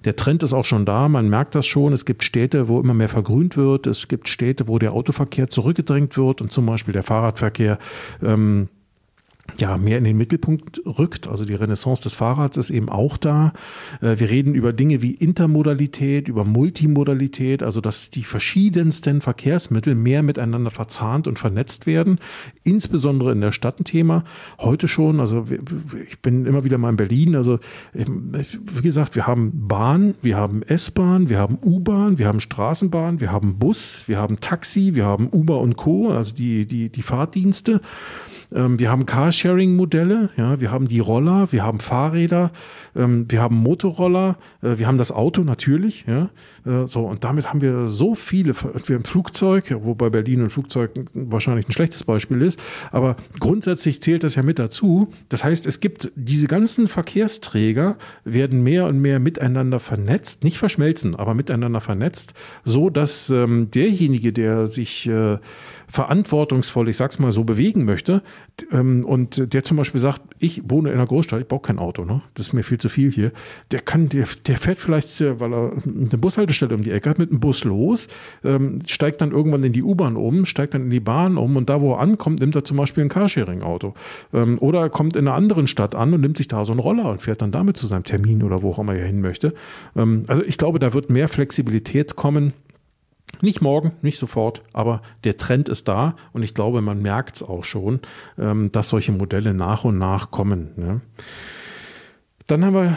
[0.04, 1.92] Der Trend ist auch schon da, man merkt das schon.
[1.92, 3.86] Es gibt Städte, wo immer mehr vergrünt wird.
[3.86, 7.78] Es gibt Städte, wo der Autoverkehr zurückgedrängt wird und zum Beispiel der Fahrradverkehr
[8.22, 8.68] ähm,
[9.58, 11.28] ja, mehr in den Mittelpunkt rückt.
[11.28, 13.52] Also die Renaissance des Fahrrads ist eben auch da.
[14.00, 20.22] Äh, wir reden über Dinge wie Intermodalität, über Multimodalität, also dass die verschiedensten Verkehrsmittel mehr
[20.22, 22.18] miteinander verzahnt und vernetzt werden,
[22.64, 24.24] insbesondere in der Stadt ein Thema.
[24.58, 25.46] Heute schon, also
[26.08, 27.58] ich bin immer wieder mal in Berlin, also
[27.92, 33.32] wie gesagt, wir haben Bahn, wir haben S-Bahn, wir haben U-Bahn, wir haben Straßenbahn, wir
[33.32, 37.80] haben Bus, wir haben Taxi, wir haben Uber und Co., also die, die, die Fahrdienste.
[38.54, 42.52] Ähm, wir haben Carsharing-Modelle, ja, wir haben die Roller, wir haben Fahrräder,
[42.94, 46.30] ähm, wir haben Motorroller, äh, wir haben das Auto natürlich, ja,
[46.66, 50.90] äh, so und damit haben wir so viele, wir haben Flugzeug, wobei Berlin ein Flugzeug
[51.14, 55.08] wahrscheinlich ein schlechtes Beispiel ist, aber grundsätzlich zählt das ja mit dazu.
[55.28, 61.16] Das heißt, es gibt diese ganzen Verkehrsträger werden mehr und mehr miteinander vernetzt, nicht verschmelzen,
[61.16, 62.34] aber miteinander vernetzt,
[62.64, 65.38] so dass ähm, derjenige, der sich äh,
[65.92, 68.22] verantwortungsvoll, ich sag's mal so, bewegen möchte
[68.72, 72.06] ähm, und der zum Beispiel sagt, ich wohne in einer Großstadt, ich brauche kein Auto,
[72.06, 72.22] ne?
[72.32, 73.30] das ist mir viel zu viel hier,
[73.72, 77.18] der kann, der, der fährt vielleicht, äh, weil er eine Bushaltestelle um die Ecke hat,
[77.18, 78.08] mit einem Bus los,
[78.42, 81.68] ähm, steigt dann irgendwann in die U-Bahn um, steigt dann in die Bahn um und
[81.68, 83.92] da, wo er ankommt, nimmt er zum Beispiel ein Carsharing-Auto.
[84.32, 86.80] Ähm, oder er kommt in einer anderen Stadt an und nimmt sich da so einen
[86.80, 89.52] Roller und fährt dann damit zu seinem Termin oder wo auch immer er hin möchte.
[89.94, 92.54] Ähm, also ich glaube, da wird mehr Flexibilität kommen
[93.40, 97.42] nicht morgen, nicht sofort, aber der Trend ist da und ich glaube, man merkt es
[97.42, 98.00] auch schon,
[98.38, 100.70] ähm, dass solche Modelle nach und nach kommen.
[100.76, 101.00] Ne?
[102.46, 102.96] Dann haben wir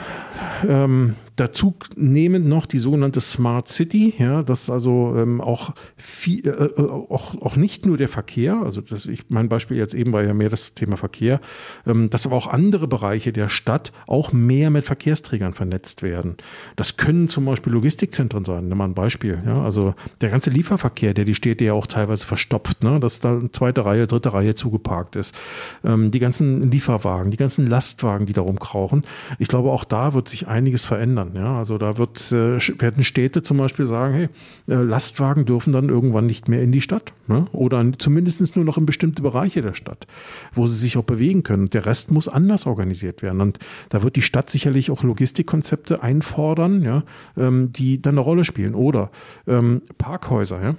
[0.68, 6.52] ähm, dazu nehmend noch die sogenannte Smart City, ja, das also ähm, auch, viel, äh,
[6.52, 10.24] äh, auch, auch nicht nur der Verkehr, also das, ich, mein Beispiel jetzt eben war
[10.24, 11.42] ja mehr das Thema Verkehr,
[11.86, 16.38] ähm, dass aber auch andere Bereiche der Stadt auch mehr mit Verkehrsträgern vernetzt werden.
[16.78, 21.14] Das können zum Beispiel Logistikzentren sein, nimm mal ein Beispiel, ja, also der ganze Lieferverkehr,
[21.14, 25.18] der die Städte ja auch teilweise verstopft, ne, dass da zweite Reihe, dritte Reihe zugeparkt
[25.18, 25.36] ist,
[25.84, 29.04] ähm, die ganzen Lieferwagen, die ganzen Lastwagen, die da rumkrauchen.
[29.38, 31.44] Ich glaube, auch da wird sich einiges verändern verändern.
[31.44, 34.30] Ja, also da wird, äh, werden Städte zum Beispiel sagen, hey,
[34.70, 37.14] äh, Lastwagen dürfen dann irgendwann nicht mehr in die Stadt.
[37.28, 37.48] Ne?
[37.52, 40.08] Oder zumindest nur noch in bestimmte Bereiche der Stadt,
[40.54, 41.70] wo sie sich auch bewegen können.
[41.70, 43.42] Der Rest muss anders organisiert werden.
[43.42, 43.60] Und
[43.90, 47.04] da wird die Stadt sicherlich auch Logistikkonzepte einfordern, ja,
[47.38, 48.76] ähm, die dann eine Rolle spielen.
[48.76, 49.12] Oder
[49.48, 50.76] ähm, Parkhäuser, ja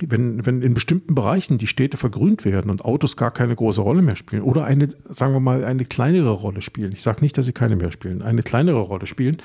[0.00, 4.02] wenn, wenn in bestimmten Bereichen die Städte vergrünt werden und Autos gar keine große Rolle
[4.02, 7.46] mehr spielen oder eine, sagen wir mal, eine kleinere Rolle spielen, ich sage nicht, dass
[7.46, 9.38] sie keine mehr spielen, eine kleinere Rolle spielen,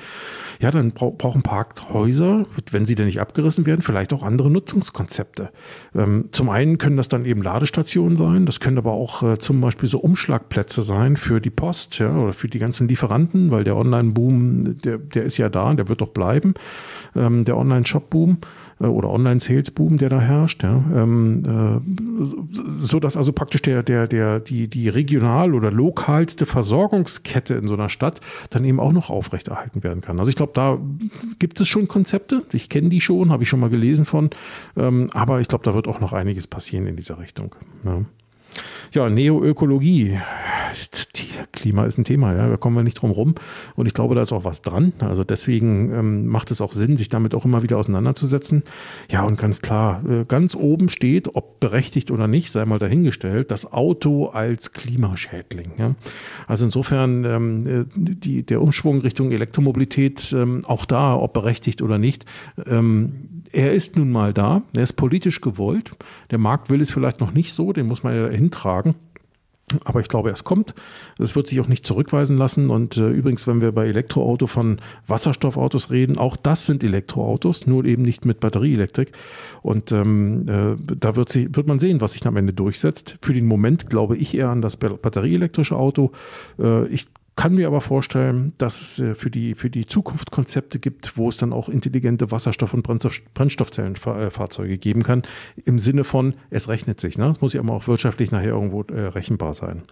[0.60, 5.50] ja, dann brauchen Parkhäuser, wenn sie denn nicht abgerissen werden, vielleicht auch andere Nutzungskonzepte.
[5.94, 9.60] Ähm, zum einen können das dann eben Ladestationen sein, das können aber auch äh, zum
[9.60, 13.76] Beispiel so Umschlagplätze sein für die Post ja, oder für die ganzen Lieferanten, weil der
[13.76, 16.54] Online-Boom, der, der ist ja da und der wird doch bleiben,
[17.16, 18.38] ähm, der Online-Shop-Boom.
[18.80, 24.06] Äh, oder Online-Sales-Boom, der da herrscht, ja, ähm, äh, so dass also praktisch der, der,
[24.06, 28.20] der, die, die regional oder lokalste Versorgungskette in so einer Stadt
[28.50, 30.18] dann eben auch noch aufrechterhalten werden kann.
[30.18, 30.78] Also ich glaube, da
[31.38, 32.42] gibt es schon Konzepte.
[32.52, 34.30] Ich kenne die schon, habe ich schon mal gelesen von.
[34.76, 37.54] Ähm, aber ich glaube, da wird auch noch einiges passieren in dieser Richtung.
[37.84, 38.02] Ja.
[38.92, 40.18] Ja, Neoökologie.
[41.52, 43.34] Klima ist ein Thema, ja, da kommen wir nicht drum rum.
[43.76, 44.92] Und ich glaube, da ist auch was dran.
[44.98, 48.64] Also deswegen ähm, macht es auch Sinn, sich damit auch immer wieder auseinanderzusetzen.
[49.10, 53.50] Ja, und ganz klar, äh, ganz oben steht, ob berechtigt oder nicht, sei mal dahingestellt,
[53.50, 55.72] das Auto als Klimaschädling.
[55.78, 55.94] Ja.
[56.46, 61.98] Also insofern ähm, äh, die, der Umschwung Richtung Elektromobilität, ähm, auch da, ob berechtigt oder
[61.98, 62.24] nicht,
[62.66, 65.92] ähm, er ist nun mal da, er ist politisch gewollt.
[66.30, 68.73] Der Markt will es vielleicht noch nicht so, den muss man ja hintragen.
[69.84, 70.74] Aber ich glaube, es kommt.
[71.18, 72.70] Es wird sich auch nicht zurückweisen lassen.
[72.70, 77.84] Und äh, übrigens, wenn wir bei Elektroauto von Wasserstoffautos reden, auch das sind Elektroautos, nur
[77.84, 79.12] eben nicht mit Batterieelektrik.
[79.62, 83.18] Und ähm, äh, da wird, sie, wird man sehen, was sich am Ende durchsetzt.
[83.22, 86.12] Für den Moment glaube ich eher an das batterieelektrische Auto.
[86.58, 87.06] Äh, ich
[87.36, 91.28] kann mir aber vorstellen, dass es äh, für die, für die Zukunft Konzepte gibt, wo
[91.28, 92.82] es dann auch intelligente Wasserstoff- und
[93.34, 95.22] Brennstoffzellenfahrzeuge geben kann,
[95.64, 97.18] im Sinne von, es rechnet sich.
[97.18, 97.28] Ne?
[97.30, 99.82] Es muss ja immer auch wirtschaftlich nachher irgendwo äh, rechenbar sein.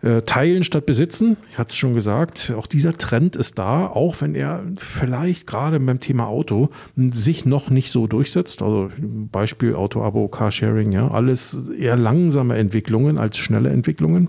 [0.00, 4.20] Äh, teilen statt besitzen, ich hatte es schon gesagt, auch dieser Trend ist da, auch
[4.20, 8.62] wenn er vielleicht gerade beim Thema Auto sich noch nicht so durchsetzt.
[8.62, 14.28] Also Beispiel Auto-Abo, Carsharing, ja, alles eher langsame Entwicklungen als schnelle Entwicklungen.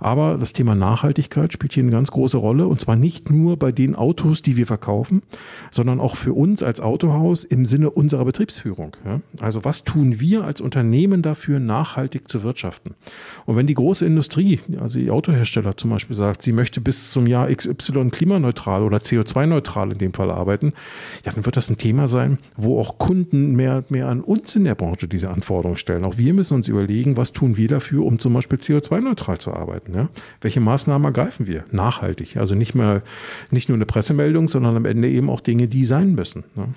[0.00, 3.72] Aber das Thema Nachhaltigkeit spielt hier eine ganz große Rolle und zwar nicht nur bei
[3.72, 5.22] den Autos, die wir verkaufen,
[5.70, 8.96] sondern auch für uns als Autohaus im Sinne unserer Betriebsführung.
[9.04, 9.20] Ja?
[9.40, 12.94] Also was tun wir als Unternehmen dafür, nachhaltig zu wirtschaften?
[13.46, 17.26] Und wenn die große Industrie, also die Autohersteller zum Beispiel sagt, sie möchte bis zum
[17.26, 20.72] Jahr XY klimaneutral oder CO2-neutral in dem Fall arbeiten,
[21.24, 24.64] ja, dann wird das ein Thema sein, wo auch Kunden mehr, mehr an uns in
[24.64, 26.04] der Branche diese Anforderungen stellen.
[26.04, 29.83] Auch wir müssen uns überlegen, was tun wir dafür, um zum Beispiel CO2-neutral zu arbeiten
[29.84, 29.94] arbeiten.
[29.94, 30.08] Ja?
[30.40, 31.64] Welche Maßnahmen ergreifen wir?
[31.70, 32.36] Nachhaltig.
[32.36, 33.02] Also nicht mehr,
[33.50, 36.44] nicht nur eine Pressemeldung, sondern am Ende eben auch Dinge, die sein müssen.
[36.54, 36.68] Ne?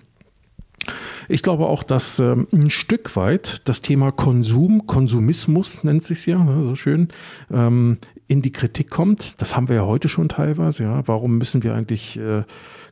[1.27, 6.41] Ich glaube auch, dass ähm, ein Stück weit das Thema Konsum, Konsumismus nennt sich ja,
[6.41, 7.09] ne, so schön,
[7.51, 7.97] ähm,
[8.27, 9.41] in die Kritik kommt.
[9.41, 10.83] Das haben wir ja heute schon teilweise.
[10.83, 12.43] Ja, warum müssen wir eigentlich äh,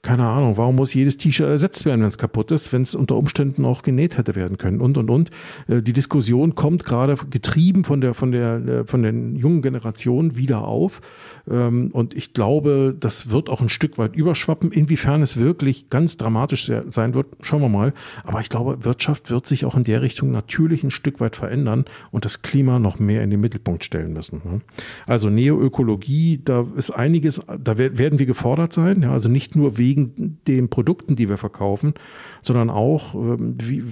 [0.05, 3.15] keine Ahnung, warum muss jedes T-Shirt ersetzt werden, wenn es kaputt ist, wenn es unter
[3.15, 5.31] Umständen auch genäht hätte werden können und und und.
[5.67, 10.37] Äh, die Diskussion kommt gerade getrieben von der von der äh, von den jungen Generationen
[10.37, 11.01] wieder auf
[11.49, 14.71] ähm, und ich glaube, das wird auch ein Stück weit überschwappen.
[14.71, 17.93] Inwiefern es wirklich ganz dramatisch sein wird, schauen wir mal.
[18.23, 21.85] Aber ich glaube, Wirtschaft wird sich auch in der Richtung natürlich ein Stück weit verändern
[22.11, 24.41] und das Klima noch mehr in den Mittelpunkt stellen müssen.
[24.43, 24.61] Ne?
[25.07, 29.03] Also Neoökologie, da ist einiges, da werden wir gefordert sein.
[29.03, 31.93] Also nicht nur wegen wegen den Produkten, die wir verkaufen,
[32.41, 33.83] sondern auch ähm, wie,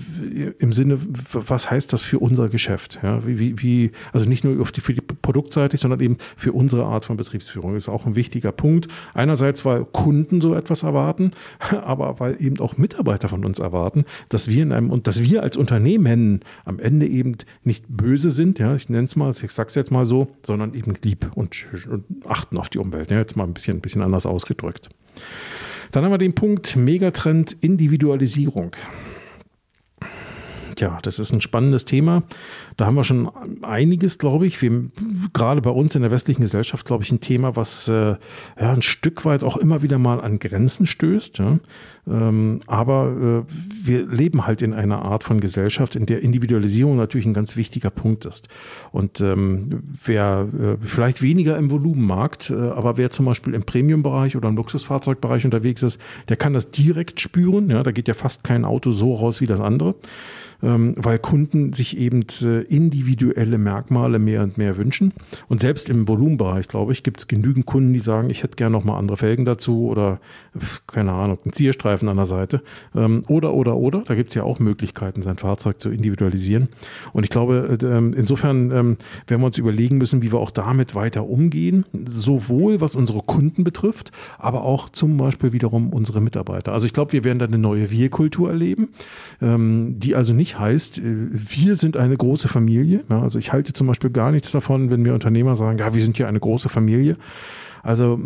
[0.60, 0.99] im Sinne,
[1.32, 2.99] was heißt das für unser Geschäft?
[3.01, 7.06] Ja, wie, wie, also nicht nur die, für die Produktseite, sondern eben für unsere Art
[7.06, 7.74] von Betriebsführung.
[7.74, 8.88] Das ist auch ein wichtiger Punkt.
[9.14, 11.32] Einerseits, weil Kunden so etwas erwarten,
[11.84, 15.43] aber weil eben auch Mitarbeiter von uns erwarten, dass wir in einem und dass wir
[15.43, 19.76] als Unternehmen am Ende eben nicht böse sind, ja, ich nenne es mal, ich sag's
[19.76, 23.10] jetzt mal so, sondern eben lieb und, und achten auf die Umwelt.
[23.10, 24.89] Ja, jetzt mal ein bisschen, ein bisschen anders ausgedrückt.
[25.94, 28.76] Dann haben wir den Punkt Megatrend Individualisierung.
[30.80, 32.24] Ja, das ist ein spannendes Thema.
[32.78, 33.30] Da haben wir schon
[33.61, 34.61] einiges, glaube ich.
[34.61, 34.86] Wir,
[35.34, 38.17] gerade bei uns in der westlichen Gesellschaft, glaube ich, ein Thema, was äh, ja,
[38.57, 41.39] ein Stück weit auch immer wieder mal an Grenzen stößt.
[41.39, 41.59] Ja.
[42.05, 43.53] Ähm, aber äh,
[43.86, 47.89] wir leben halt in einer Art von Gesellschaft, in der Individualisierung natürlich ein ganz wichtiger
[47.89, 48.49] Punkt ist.
[48.91, 54.36] Und ähm, wer äh, vielleicht weniger im Volumenmarkt, äh, aber wer zum Beispiel im Premium-Bereich
[54.36, 57.69] oder im Luxusfahrzeugbereich unterwegs ist, der kann das direkt spüren.
[57.69, 59.95] Ja, da geht ja fast kein Auto so raus wie das andere.
[60.64, 65.14] Ähm, weil Kunden sich eben äh, individuelle Merkmale mehr und mehr wünschen.
[65.49, 68.74] Und selbst im Volumenbereich, glaube ich, gibt es genügend Kunden, die sagen, ich hätte gerne
[68.74, 70.20] noch mal andere Felgen dazu oder
[70.88, 72.64] keine Ahnung, einen Zierstreifen an der Seite.
[72.95, 74.03] Ähm, oder, oder, oder.
[74.05, 76.70] Da gibt es ja auch Möglichkeiten, sein Fahrzeug zu individualisieren.
[77.11, 78.97] Und ich glaube, äh, ähm, insofern werden
[79.28, 81.86] wir uns überlegen müssen, wie wir auch damit weiter umgehen.
[82.05, 86.72] Sowohl was unsere Kunden betrifft, aber auch zum Beispiel wiederum unsere Mitarbeiter.
[86.72, 88.89] Also ich glaube, wir werden da eine neue Wir-Kultur erleben,
[89.41, 93.04] die also nicht heißt, äh, wir sind eine große Familie.
[93.10, 96.04] Ja, also ich halte zum Beispiel gar nichts davon, wenn mir Unternehmer sagen, ja, wir
[96.04, 97.18] sind hier eine große Familie.
[97.82, 98.20] Also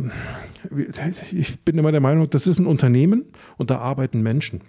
[1.32, 3.26] ich bin immer der Meinung, das ist ein Unternehmen
[3.58, 4.62] und da arbeiten Menschen.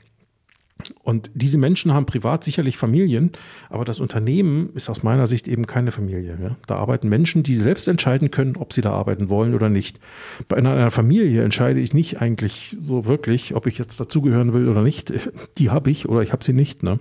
[1.09, 3.31] Und diese Menschen haben privat sicherlich Familien,
[3.71, 6.37] aber das Unternehmen ist aus meiner Sicht eben keine Familie.
[6.41, 6.57] Ja?
[6.67, 9.99] Da arbeiten Menschen, die selbst entscheiden können, ob sie da arbeiten wollen oder nicht.
[10.49, 14.69] Bei einer, einer Familie entscheide ich nicht eigentlich so wirklich, ob ich jetzt dazugehören will
[14.69, 15.11] oder nicht.
[15.57, 16.83] Die habe ich oder ich habe sie nicht.
[16.83, 17.01] Ne?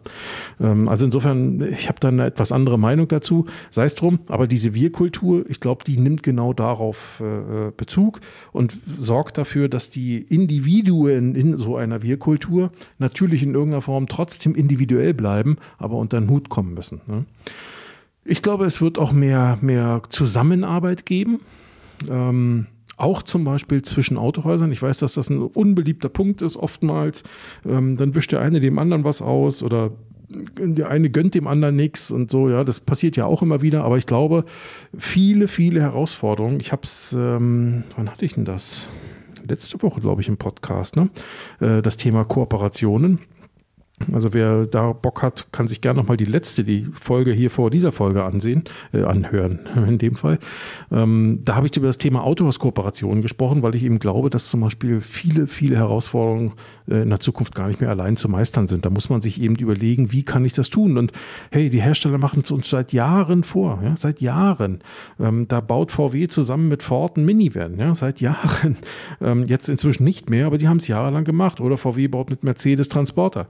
[0.62, 3.45] Ähm, also insofern, ich habe da eine etwas andere Meinung dazu.
[3.72, 8.22] Sei es drum, aber diese Wir-Kultur, ich glaube, die nimmt genau darauf äh, Bezug
[8.53, 14.08] und sorgt dafür, dass die Individuen in so einer Wir-Kultur natürlich in irgendeiner irgendeiner Form
[14.08, 17.02] trotzdem individuell bleiben, aber unter den Hut kommen müssen.
[17.08, 17.26] Ne?
[18.24, 21.39] Ich glaube, es wird auch mehr, mehr Zusammenarbeit geben.
[22.08, 22.68] Ähm,
[22.98, 24.72] auch zum Beispiel zwischen Autohäusern.
[24.72, 27.24] Ich weiß, dass das ein unbeliebter Punkt ist oftmals.
[27.66, 29.91] Ähm, dann wischt der eine dem anderen was aus oder
[30.30, 32.50] der eine gönnt dem anderen nichts und so.
[32.50, 33.84] Ja, das passiert ja auch immer wieder.
[33.84, 34.45] Aber ich glaube,
[34.95, 36.60] viele, viele Herausforderungen.
[36.60, 38.88] Ich habe es, ähm, wann hatte ich denn das?
[39.48, 40.98] Letzte Woche, glaube ich, im Podcast.
[40.98, 41.10] Ne?
[41.62, 43.20] Äh, das Thema Kooperationen.
[44.14, 47.72] Also wer da Bock hat, kann sich gerne nochmal die letzte, die Folge hier vor
[47.72, 50.38] dieser Folge ansehen, äh, anhören in dem Fall.
[50.91, 54.60] Ähm, da habe ich über das Thema Autohauskooperationen gesprochen, weil ich eben glaube, dass zum
[54.62, 56.54] Beispiel viele, viele Herausforderungen
[56.88, 58.86] äh, in der Zukunft gar nicht mehr allein zu meistern sind.
[58.86, 61.00] Da muss man sich eben überlegen, wie kann ich das tun?
[61.00, 61.12] Und
[61.52, 64.80] hey, die Hersteller machen es uns seit Jahren vor, ja, seit Jahren.
[65.20, 68.78] Ähm, da baut VW zusammen mit Ford ein Minivan, ja, seit Jahren.
[69.20, 71.60] Ähm, jetzt inzwischen nicht mehr, aber die haben es jahrelang gemacht.
[71.60, 73.48] Oder VW baut mit Mercedes Transporter.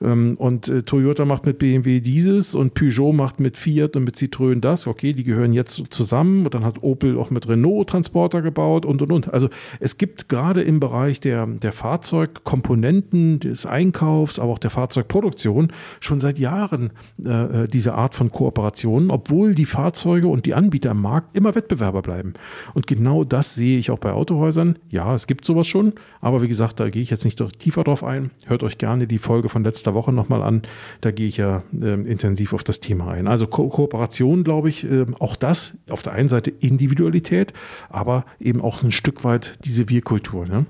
[0.00, 4.16] Ähm, und äh, Toyota macht mit BMW dieses und Peugeot macht mit Fiat und mit
[4.16, 4.86] Citroën das.
[4.86, 6.44] Okay, die gehören jetzt zusammen.
[6.44, 9.32] Und dann hat Opel auch mit Renault Transporter gebaut und und und.
[9.32, 15.72] Also es gibt gerade im Bereich der, der Fahrzeugkomponenten, des Einkaufs, aber auch der Fahrzeugproduktion
[16.00, 16.90] schon seit Jahren
[17.24, 21.54] äh, äh, diese Art von Kooperationen, obwohl die Fahrzeuge und die Anbieter am Markt immer
[21.54, 22.34] Wettbewerber bleiben.
[22.74, 24.78] Und genau das sehe ich auch bei Autohäusern.
[24.88, 28.04] Ja, es gibt sowas schon, aber wie gesagt, da gehe ich jetzt nicht tiefer drauf
[28.04, 28.30] ein.
[28.46, 30.62] Hört euch gerne die Folge von letzter letzter Woche nochmal an.
[31.00, 33.26] Da gehe ich ja äh, intensiv auf das Thema ein.
[33.26, 37.54] Also Ko Kooperation, glaube ich, äh, auch das auf der einen Seite Individualität,
[37.88, 40.46] aber eben auch ein Stück weit diese Wir-Kultur.
[40.46, 40.66] Ne?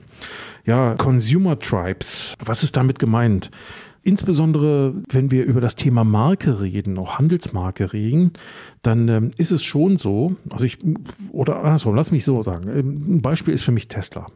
[0.64, 3.50] Ja, Consumer Tribes, was ist damit gemeint?
[4.02, 8.32] Insbesondere, wenn wir über das Thema Marke reden, auch Handelsmarke reden,
[8.80, 10.78] dann ähm, ist es schon so, also ich,
[11.32, 14.26] oder andersrum, lass mich so sagen, ähm, ein Beispiel ist für mich Tesla.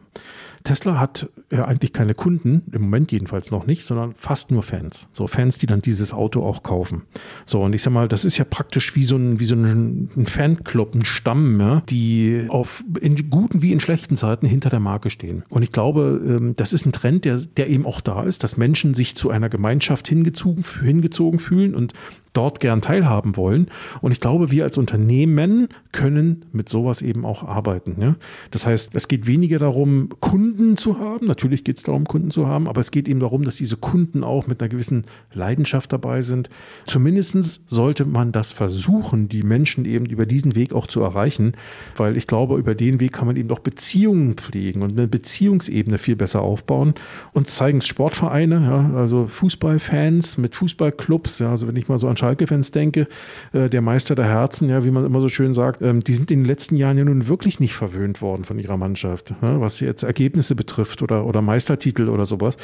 [0.65, 5.09] Tesla hat ja eigentlich keine Kunden, im Moment jedenfalls noch nicht, sondern fast nur Fans.
[5.13, 7.03] So Fans, die dann dieses Auto auch kaufen.
[7.45, 10.09] So, und ich sag mal, das ist ja praktisch wie so ein, wie so ein,
[10.17, 14.81] ein Fanclub, ein Stamm, ja, die auf in guten wie in schlechten Zeiten hinter der
[14.81, 15.45] Marke stehen.
[15.51, 18.57] Und ich glaube, ähm, das ist ein Trend, der, der eben auch da ist, dass
[18.57, 21.93] Menschen sich zu einer Gemeinschaft hingezogen, hingezogen fühlen und
[22.35, 23.69] dort gern teilhaben wollen.
[24.03, 27.97] Und ich glaube, wir als Unternehmen können mit sowas eben auch arbeiten.
[28.01, 28.17] Ja?
[28.51, 31.27] Das heißt, es geht weniger darum, Kunden zu haben.
[31.27, 34.23] Natürlich geht es darum, Kunden zu haben, aber es geht eben darum, dass diese Kunden
[34.25, 36.51] auch mit einer gewissen Leidenschaft dabei sind.
[36.87, 41.53] Zumindest sollte man das versuchen, die Menschen eben über diesen Weg auch zu erreichen,
[41.97, 45.99] weil ich glaube, über den Weg kann man eben doch Beziehungen pflegen und eine Beziehungsebene
[45.99, 46.95] viel besser aufbauen.
[47.33, 51.39] Und zeigen es Sportvereine, ja, also Fußballfans mit Fußballclubs.
[51.39, 53.07] Ja, also wenn ich mal so an Schalke-Fans denke,
[53.53, 56.31] äh, der Meister der Herzen, ja, wie man immer so schön sagt, ähm, die sind
[56.31, 59.81] in den letzten Jahren ja nun wirklich nicht verwöhnt worden von ihrer Mannschaft, ja, was
[59.81, 62.57] jetzt Ergebnisse betrifft oder, oder Meistertitel oder sowas.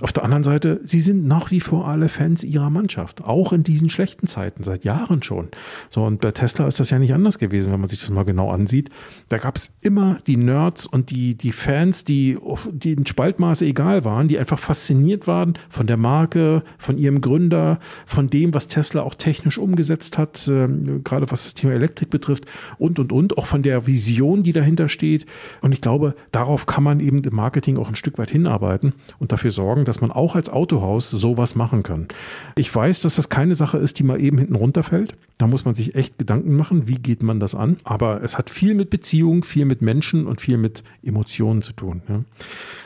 [0.00, 3.64] Auf der anderen Seite, sie sind nach wie vor alle Fans ihrer Mannschaft, auch in
[3.64, 5.48] diesen schlechten Zeiten, seit Jahren schon.
[5.90, 8.24] So, und bei Tesla ist das ja nicht anders gewesen, wenn man sich das mal
[8.24, 8.90] genau ansieht.
[9.28, 12.38] Da gab es immer die Nerds und die, die Fans, die,
[12.70, 17.80] die in Spaltmaße egal waren, die einfach fasziniert waren von der Marke, von ihrem Gründer,
[18.06, 20.68] von dem, was Tesla auch technisch umgesetzt hat, äh,
[21.02, 22.44] gerade was das Thema Elektrik betrifft
[22.78, 25.24] und, und, und, auch von der Vision, die dahinter steht.
[25.62, 29.32] Und ich glaube, darauf kann man eben im Marketing auch ein Stück weit hinarbeiten und
[29.32, 32.06] dafür sorgen, dass man auch als Autohaus sowas machen kann.
[32.54, 35.16] Ich weiß, dass das keine Sache ist, die mal eben hinten runterfällt.
[35.38, 37.78] Da muss man sich echt Gedanken machen, wie geht man das an.
[37.84, 42.02] Aber es hat viel mit Beziehung, viel mit Menschen und viel mit Emotionen zu tun.
[42.08, 42.24] Ja.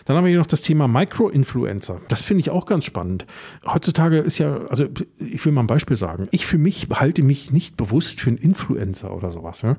[0.05, 2.03] Dann haben wir hier noch das Thema Micro-Influencer.
[2.09, 3.27] Das finde ich auch ganz spannend.
[3.65, 4.87] Heutzutage ist ja, also
[5.19, 6.29] ich will mal ein Beispiel sagen.
[6.31, 9.63] Ich für mich halte mich nicht bewusst für einen Influencer oder sowas.
[9.63, 9.77] Ja.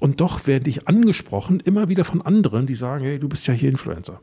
[0.00, 3.54] Und doch werde ich angesprochen immer wieder von anderen, die sagen, hey, du bist ja
[3.54, 4.20] hier Influencer.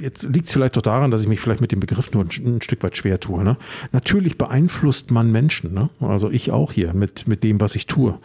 [0.00, 2.28] Jetzt liegt es vielleicht doch daran, dass ich mich vielleicht mit dem Begriff nur ein,
[2.46, 3.42] ein Stück weit schwer tue.
[3.42, 3.56] Ne?
[3.92, 5.90] Natürlich beeinflusst man Menschen, ne?
[6.00, 8.18] also ich auch hier mit, mit dem, was ich tue.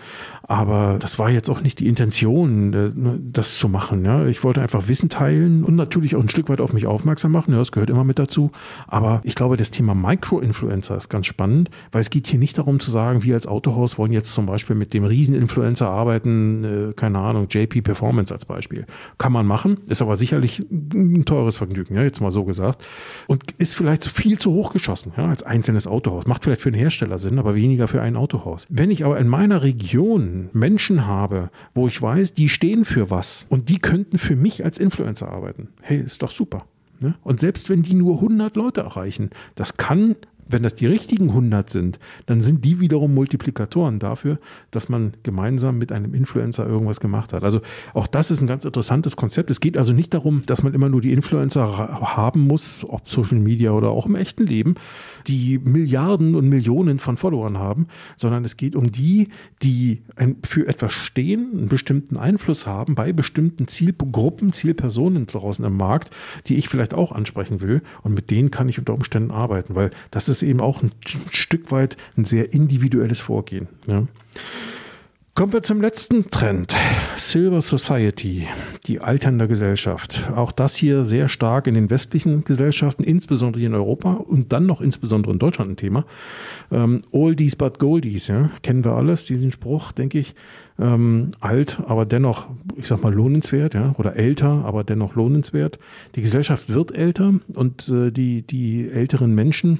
[0.43, 4.05] Aber das war jetzt auch nicht die Intention, äh, ne, das zu machen.
[4.05, 4.25] Ja?
[4.27, 7.51] Ich wollte einfach Wissen teilen und natürlich auch ein Stück weit auf mich aufmerksam machen.
[7.51, 8.51] Ja, das gehört immer mit dazu.
[8.87, 12.79] Aber ich glaube, das Thema Micro-Influencer ist ganz spannend, weil es geht hier nicht darum
[12.79, 17.19] zu sagen, wir als Autohaus wollen jetzt zum Beispiel mit dem Rieseninfluencer arbeiten, äh, keine
[17.19, 18.85] Ahnung, JP Performance als Beispiel.
[19.17, 22.85] Kann man machen, ist aber sicherlich ein teures teures Vergnügen, ja, jetzt mal so gesagt.
[23.27, 26.27] Und ist vielleicht viel zu hoch geschossen, ja, als einzelnes Autohaus.
[26.27, 28.65] Macht vielleicht für den Hersteller Sinn, aber weniger für ein Autohaus.
[28.69, 33.45] Wenn ich aber in meiner Region Menschen habe, wo ich weiß, die stehen für was
[33.49, 36.65] und die könnten für mich als Influencer arbeiten, hey, ist doch super.
[36.99, 37.15] Ne?
[37.23, 40.17] Und selbst wenn die nur 100 Leute erreichen, das kann
[40.49, 44.39] wenn das die richtigen 100 sind, dann sind die wiederum Multiplikatoren dafür,
[44.71, 47.43] dass man gemeinsam mit einem Influencer irgendwas gemacht hat.
[47.43, 47.61] Also
[47.93, 49.49] auch das ist ein ganz interessantes Konzept.
[49.49, 51.77] Es geht also nicht darum, dass man immer nur die Influencer
[52.15, 54.75] haben muss, ob Social Media oder auch im echten Leben,
[55.27, 57.87] die Milliarden und Millionen von Followern haben,
[58.17, 59.29] sondern es geht um die,
[59.61, 60.01] die
[60.43, 66.09] für etwas stehen, einen bestimmten Einfluss haben bei bestimmten Zielgruppen, Zielpersonen draußen im Markt,
[66.47, 67.81] die ich vielleicht auch ansprechen will.
[68.03, 70.91] Und mit denen kann ich unter Umständen arbeiten, weil das ist eben auch ein
[71.31, 73.67] Stück weit ein sehr individuelles Vorgehen.
[73.87, 74.07] Ja.
[75.39, 76.75] Kommen wir zum letzten Trend.
[77.15, 78.45] Silver Society,
[78.87, 80.29] die alternde Gesellschaft.
[80.35, 84.81] Auch das hier sehr stark in den westlichen Gesellschaften, insbesondere in Europa und dann noch
[84.81, 86.03] insbesondere in Deutschland ein Thema.
[86.71, 90.35] Ähm, Oldies but Goldies, ja, kennen wir alles, diesen Spruch, denke ich.
[90.77, 95.79] Ähm, alt, aber dennoch, ich sag mal, lohnenswert, ja, oder älter, aber dennoch lohnenswert.
[96.15, 99.79] Die Gesellschaft wird älter und äh, die, die älteren Menschen,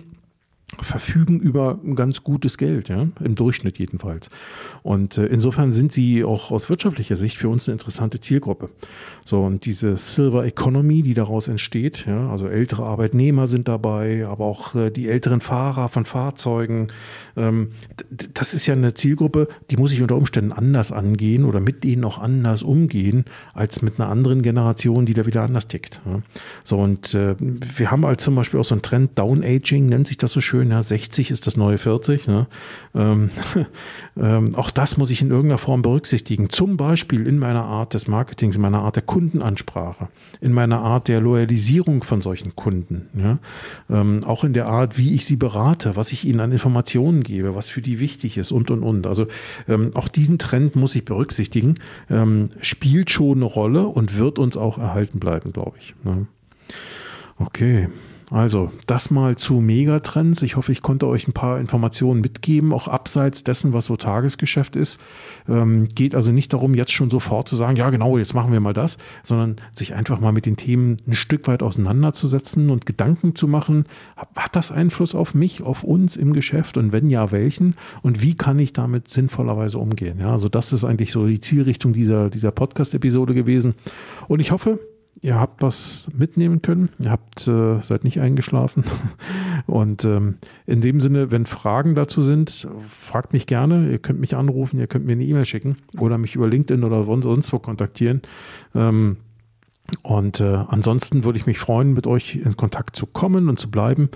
[0.81, 4.29] verfügen über ganz gutes Geld, ja, im Durchschnitt jedenfalls.
[4.83, 8.69] Und äh, insofern sind sie auch aus wirtschaftlicher Sicht für uns eine interessante Zielgruppe.
[9.25, 14.45] So, und diese Silver Economy, die daraus entsteht, ja, also ältere Arbeitnehmer sind dabei, aber
[14.45, 16.87] auch äh, die älteren Fahrer von Fahrzeugen,
[17.35, 17.71] ähm,
[18.09, 22.03] das ist ja eine Zielgruppe, die muss ich unter Umständen anders angehen oder mit denen
[22.05, 26.01] auch anders umgehen, als mit einer anderen Generation, die da wieder anders tickt.
[26.05, 26.21] Ja.
[26.63, 30.07] So, und äh, wir haben halt zum Beispiel auch so einen Trend, Down Aging nennt
[30.07, 32.27] sich das so schön, schön, ja, 60 ist das neue 40.
[32.27, 32.47] Ne?
[32.93, 33.29] Ähm,
[34.17, 36.49] ähm, auch das muss ich in irgendeiner Form berücksichtigen.
[36.49, 40.09] Zum Beispiel in meiner Art des Marketings, in meiner Art der Kundenansprache,
[40.41, 43.07] in meiner Art der Loyalisierung von solchen Kunden.
[43.17, 43.39] Ja?
[43.89, 47.55] Ähm, auch in der Art, wie ich sie berate, was ich ihnen an Informationen gebe,
[47.55, 49.07] was für die wichtig ist und, und, und.
[49.07, 49.27] Also
[49.69, 51.75] ähm, auch diesen Trend muss ich berücksichtigen.
[52.09, 55.95] Ähm, spielt schon eine Rolle und wird uns auch erhalten bleiben, glaube ich.
[56.03, 56.27] Ne?
[57.37, 57.87] Okay.
[58.31, 60.43] Also das mal zu Megatrends.
[60.43, 64.75] Ich hoffe, ich konnte euch ein paar Informationen mitgeben, auch abseits dessen, was so Tagesgeschäft
[64.75, 64.99] ist.
[65.47, 68.59] Ähm, geht also nicht darum, jetzt schon sofort zu sagen, ja genau, jetzt machen wir
[68.59, 73.33] mal das, sondern sich einfach mal mit den Themen ein Stück weit auseinanderzusetzen und Gedanken
[73.33, 73.85] zu machen,
[74.35, 77.75] hat das Einfluss auf mich, auf uns im Geschäft und wenn ja, welchen?
[78.03, 80.19] Und wie kann ich damit sinnvollerweise umgehen?
[80.19, 83.73] Ja, also das ist eigentlich so die Zielrichtung dieser, dieser Podcast-Episode gewesen.
[84.27, 84.79] Und ich hoffe,
[85.21, 86.89] ihr habt was mitnehmen können.
[86.99, 88.83] Ihr habt, äh, seid nicht eingeschlafen.
[89.67, 93.91] Und ähm, in dem Sinne, wenn Fragen dazu sind, fragt mich gerne.
[93.91, 97.03] Ihr könnt mich anrufen, ihr könnt mir eine E-Mail schicken oder mich über LinkedIn oder
[97.21, 98.21] sonst wo kontaktieren.
[98.73, 99.17] Ähm,
[100.03, 103.69] und äh, ansonsten würde ich mich freuen, mit euch in Kontakt zu kommen und zu
[103.69, 104.09] bleiben.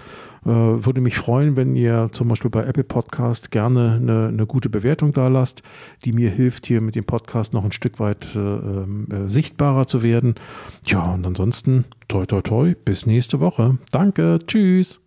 [0.45, 4.69] Äh, würde mich freuen, wenn ihr zum Beispiel bei Apple Podcast gerne eine, eine gute
[4.69, 5.61] Bewertung da lasst,
[6.05, 10.03] die mir hilft, hier mit dem Podcast noch ein Stück weit äh, äh, sichtbarer zu
[10.03, 10.35] werden.
[10.85, 13.77] Ja, und ansonsten toi toi toi, bis nächste Woche.
[13.91, 15.02] Danke, tschüss.